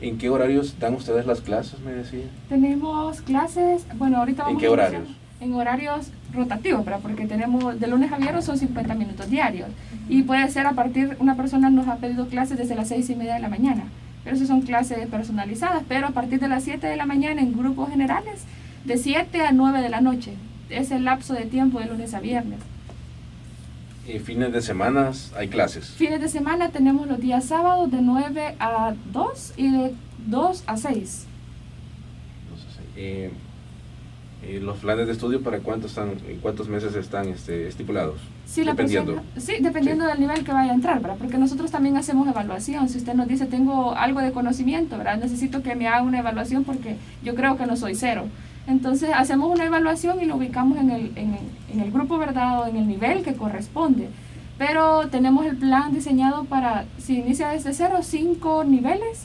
¿En 0.00 0.18
qué 0.18 0.30
horarios 0.30 0.78
dan 0.78 0.94
ustedes 0.94 1.26
las 1.26 1.40
clases, 1.40 1.80
me 1.80 1.92
decía? 1.92 2.24
Tenemos 2.48 3.20
clases, 3.22 3.84
bueno, 3.96 4.18
ahorita 4.18 4.44
vamos 4.44 4.54
¿En 4.54 4.60
qué 4.60 4.68
horarios? 4.68 5.08
En 5.40 5.54
horarios 5.54 6.10
rotativos, 6.32 6.84
¿verdad? 6.84 7.00
porque 7.02 7.26
tenemos 7.26 7.78
de 7.78 7.86
lunes 7.86 8.12
a 8.12 8.18
viernes 8.18 8.44
son 8.44 8.58
50 8.58 8.94
minutos 8.94 9.28
diarios. 9.30 9.68
Y 10.08 10.22
puede 10.22 10.48
ser 10.50 10.66
a 10.66 10.72
partir, 10.72 11.16
una 11.18 11.36
persona 11.36 11.70
nos 11.70 11.88
ha 11.88 11.96
pedido 11.96 12.28
clases 12.28 12.58
desde 12.58 12.74
las 12.74 12.88
6 12.88 13.10
y 13.10 13.16
media 13.16 13.34
de 13.34 13.40
la 13.40 13.48
mañana. 13.48 13.84
Pero 14.24 14.36
esas 14.36 14.48
son 14.48 14.62
clases 14.62 15.06
personalizadas, 15.06 15.82
pero 15.88 16.08
a 16.08 16.10
partir 16.10 16.40
de 16.40 16.48
las 16.48 16.64
7 16.64 16.86
de 16.86 16.96
la 16.96 17.06
mañana 17.06 17.40
en 17.40 17.56
grupos 17.56 17.90
generales, 17.90 18.44
de 18.84 18.96
7 18.96 19.40
a 19.42 19.52
9 19.52 19.80
de 19.80 19.88
la 19.88 20.00
noche 20.00 20.34
es 20.70 20.90
el 20.90 21.04
lapso 21.04 21.34
de 21.34 21.46
tiempo 21.46 21.80
de 21.80 21.86
lunes 21.86 22.14
a 22.14 22.20
viernes. 22.20 22.60
¿Y 24.08 24.18
fines 24.20 24.50
de 24.54 24.62
semana 24.62 25.12
hay 25.36 25.48
clases? 25.48 25.90
Fines 25.90 26.22
de 26.22 26.28
semana 26.28 26.70
tenemos 26.70 27.06
los 27.06 27.20
días 27.20 27.44
sábados 27.44 27.90
de 27.90 28.00
9 28.00 28.56
a 28.58 28.94
2 29.12 29.52
y 29.58 29.70
de 29.70 29.94
2 30.26 30.64
a 30.66 30.76
6. 30.78 31.26
Eh, 32.96 33.30
eh, 34.42 34.60
¿Los 34.62 34.78
planes 34.78 35.08
de 35.08 35.12
estudio 35.12 35.42
para 35.42 35.58
cuántos, 35.58 35.90
están, 35.90 36.12
cuántos 36.40 36.68
meses 36.68 36.94
están 36.94 37.28
este, 37.28 37.68
estipulados? 37.68 38.18
Sí, 38.46 38.64
dependiendo. 38.64 39.20
sí, 39.36 39.56
dependiendo 39.60 40.06
del 40.06 40.20
nivel 40.20 40.42
que 40.42 40.52
vaya 40.52 40.72
a 40.72 40.74
entrar, 40.74 41.02
¿verdad? 41.02 41.18
Porque 41.18 41.36
nosotros 41.36 41.70
también 41.70 41.98
hacemos 41.98 42.26
evaluación. 42.26 42.88
Si 42.88 42.96
usted 42.96 43.12
nos 43.12 43.28
dice, 43.28 43.44
tengo 43.44 43.94
algo 43.94 44.20
de 44.20 44.32
conocimiento, 44.32 44.96
¿verdad? 44.96 45.18
Necesito 45.18 45.62
que 45.62 45.74
me 45.74 45.86
haga 45.86 46.02
una 46.02 46.20
evaluación 46.20 46.64
porque 46.64 46.96
yo 47.22 47.34
creo 47.34 47.58
que 47.58 47.66
no 47.66 47.76
soy 47.76 47.94
cero. 47.94 48.24
Entonces 48.68 49.10
hacemos 49.14 49.50
una 49.50 49.64
evaluación 49.64 50.20
y 50.20 50.26
lo 50.26 50.36
ubicamos 50.36 50.76
en 50.76 50.90
el, 50.90 51.12
en 51.16 51.32
el, 51.32 51.40
en 51.72 51.80
el 51.80 51.90
grupo, 51.90 52.18
¿verdad? 52.18 52.60
O 52.60 52.66
en 52.66 52.76
el 52.76 52.86
nivel 52.86 53.24
que 53.24 53.34
corresponde. 53.34 54.10
Pero 54.58 55.08
tenemos 55.08 55.46
el 55.46 55.56
plan 55.56 55.94
diseñado 55.94 56.44
para, 56.44 56.84
si 56.98 57.18
inicia 57.18 57.48
desde 57.48 57.72
cero, 57.72 58.00
cinco 58.02 58.64
niveles, 58.64 59.24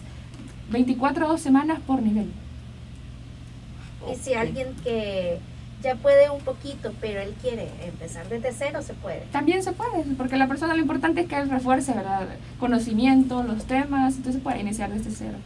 24 0.71 1.37
semanas 1.37 1.79
por 1.85 2.01
nivel. 2.01 2.31
Y 4.09 4.15
si 4.15 4.33
alguien 4.33 4.69
que 4.81 5.39
ya 5.81 5.95
puede 5.95 6.29
un 6.29 6.39
poquito, 6.39 6.93
pero 7.01 7.19
él 7.19 7.33
quiere 7.41 7.69
empezar 7.83 8.29
desde 8.29 8.53
cero, 8.53 8.81
se 8.81 8.93
puede. 8.93 9.25
También 9.33 9.61
se 9.61 9.73
puede, 9.73 10.05
porque 10.17 10.37
la 10.37 10.47
persona 10.47 10.73
lo 10.73 10.79
importante 10.79 11.19
es 11.19 11.27
que 11.27 11.35
él 11.35 11.49
refuerce, 11.49 11.91
¿verdad? 11.91 12.29
Conocimiento, 12.61 13.43
los 13.43 13.65
temas, 13.65 14.15
entonces 14.15 14.41
puede 14.41 14.61
iniciar 14.61 14.89
desde 14.89 15.11
cero. 15.11 15.37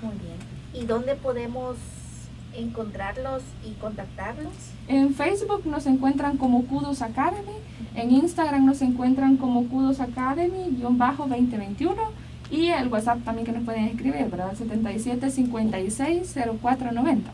Muy 0.00 0.14
bien. 0.14 0.36
¿Y 0.72 0.86
dónde 0.86 1.16
podemos 1.16 1.76
encontrarlos 2.56 3.42
y 3.64 3.72
contactarlos? 3.72 4.52
En 4.88 5.14
Facebook 5.14 5.66
nos 5.66 5.86
encuentran 5.86 6.36
como 6.36 6.66
Kudos 6.66 7.02
Academy, 7.02 7.56
en 7.94 8.10
Instagram 8.10 8.66
nos 8.66 8.82
encuentran 8.82 9.36
como 9.36 9.68
Kudos 9.68 10.00
Academy-2021 10.00 11.94
y 12.50 12.68
el 12.68 12.88
WhatsApp 12.88 13.24
también 13.24 13.46
que 13.46 13.52
nos 13.52 13.64
pueden 13.64 13.84
escribir, 13.84 14.26
¿verdad? 14.30 14.54
77 14.54 15.30
56 15.30 16.34
0490. 16.62 17.30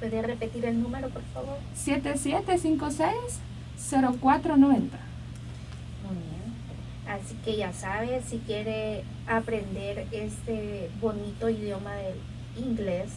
¿Puede 0.00 0.22
repetir 0.22 0.64
el 0.64 0.82
número, 0.82 1.08
por 1.08 1.22
favor? 1.34 1.56
7756 1.74 3.40
0490. 4.10 4.98
Muy 6.04 6.16
bien. 6.16 6.54
Así 7.08 7.34
que 7.44 7.56
ya 7.56 7.72
sabe, 7.72 8.22
si 8.22 8.38
quiere 8.38 9.04
aprender 9.26 10.06
este 10.12 10.90
bonito 11.00 11.48
idioma 11.48 11.94
del 11.94 12.16
inglés, 12.56 13.10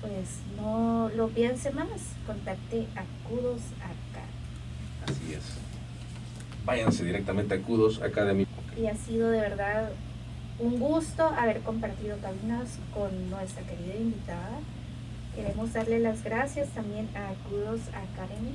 pues 0.00 0.40
no 0.56 1.10
lo 1.16 1.28
piense 1.28 1.70
más, 1.70 1.88
contacte 2.26 2.86
a 2.96 3.04
Kudos 3.28 3.62
Academy. 3.80 3.98
Así 5.06 5.34
es. 5.34 5.44
Váyanse 6.64 7.04
directamente 7.04 7.54
a 7.54 7.62
Kudos 7.62 8.00
Academy. 8.02 8.46
Y 8.76 8.86
ha 8.86 8.94
sido 8.94 9.30
de 9.30 9.40
verdad 9.40 9.90
un 10.58 10.78
gusto 10.78 11.24
haber 11.24 11.60
compartido 11.60 12.16
cabinas 12.18 12.78
con 12.94 13.30
nuestra 13.30 13.62
querida 13.62 13.96
invitada. 13.96 14.58
Queremos 15.34 15.72
darle 15.72 16.00
las 16.00 16.22
gracias 16.24 16.68
también 16.70 17.08
a 17.14 17.32
Kudos 17.48 17.80
Academy 17.88 18.54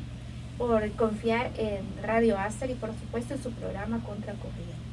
por 0.57 0.89
confiar 0.91 1.51
en 1.57 1.85
Radio 2.03 2.37
Aster 2.37 2.69
y 2.69 2.75
por 2.75 2.91
supuesto 2.91 3.33
en 3.33 3.43
su 3.43 3.51
programa 3.51 4.03
Contra 4.03 4.33
Corriente. 4.33 4.92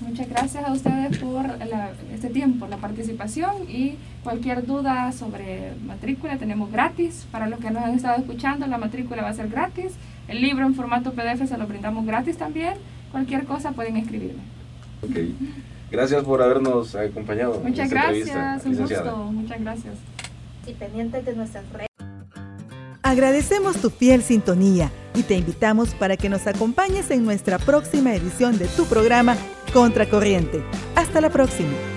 Muchas 0.00 0.28
gracias 0.28 0.64
a 0.64 0.72
ustedes 0.72 1.18
por 1.18 1.46
este 2.12 2.28
tiempo, 2.28 2.66
la 2.66 2.78
participación 2.78 3.68
y 3.68 3.96
cualquier 4.24 4.66
duda 4.66 5.12
sobre 5.12 5.72
matrícula 5.86 6.36
tenemos 6.36 6.70
gratis. 6.70 7.26
Para 7.30 7.48
los 7.48 7.60
que 7.60 7.70
nos 7.70 7.84
han 7.84 7.94
estado 7.94 8.18
escuchando, 8.18 8.66
la 8.66 8.76
matrícula 8.76 9.22
va 9.22 9.28
a 9.28 9.34
ser 9.34 9.48
gratis. 9.48 9.92
El 10.26 10.40
libro 10.40 10.66
en 10.66 10.74
formato 10.74 11.12
PDF 11.12 11.48
se 11.48 11.56
lo 11.56 11.66
brindamos 11.66 12.04
gratis 12.06 12.36
también. 12.36 12.74
Cualquier 13.12 13.44
cosa 13.44 13.72
pueden 13.72 13.96
escribirme. 13.96 14.42
Okay. 15.02 15.36
Gracias 15.90 16.24
por 16.24 16.42
habernos 16.42 16.94
acompañado. 16.96 17.60
Muchas 17.60 17.88
gracias, 17.88 18.66
un 18.66 18.76
gusto. 18.76 19.16
Muchas 19.32 19.60
gracias. 19.60 19.94
Y 20.66 20.72
pendientes 20.72 21.24
de 21.24 21.36
nuestras 21.36 21.64
redes. 21.72 21.88
Agradecemos 23.02 23.76
tu 23.76 23.90
fiel 23.90 24.22
sintonía 24.22 24.90
y 25.14 25.22
te 25.22 25.36
invitamos 25.36 25.94
para 25.94 26.16
que 26.16 26.28
nos 26.28 26.46
acompañes 26.46 27.10
en 27.10 27.24
nuestra 27.24 27.58
próxima 27.58 28.14
edición 28.14 28.58
de 28.58 28.66
tu 28.66 28.86
programa 28.86 29.36
Contracorriente. 29.74 30.62
Hasta 30.94 31.20
la 31.20 31.30
próxima. 31.30 31.93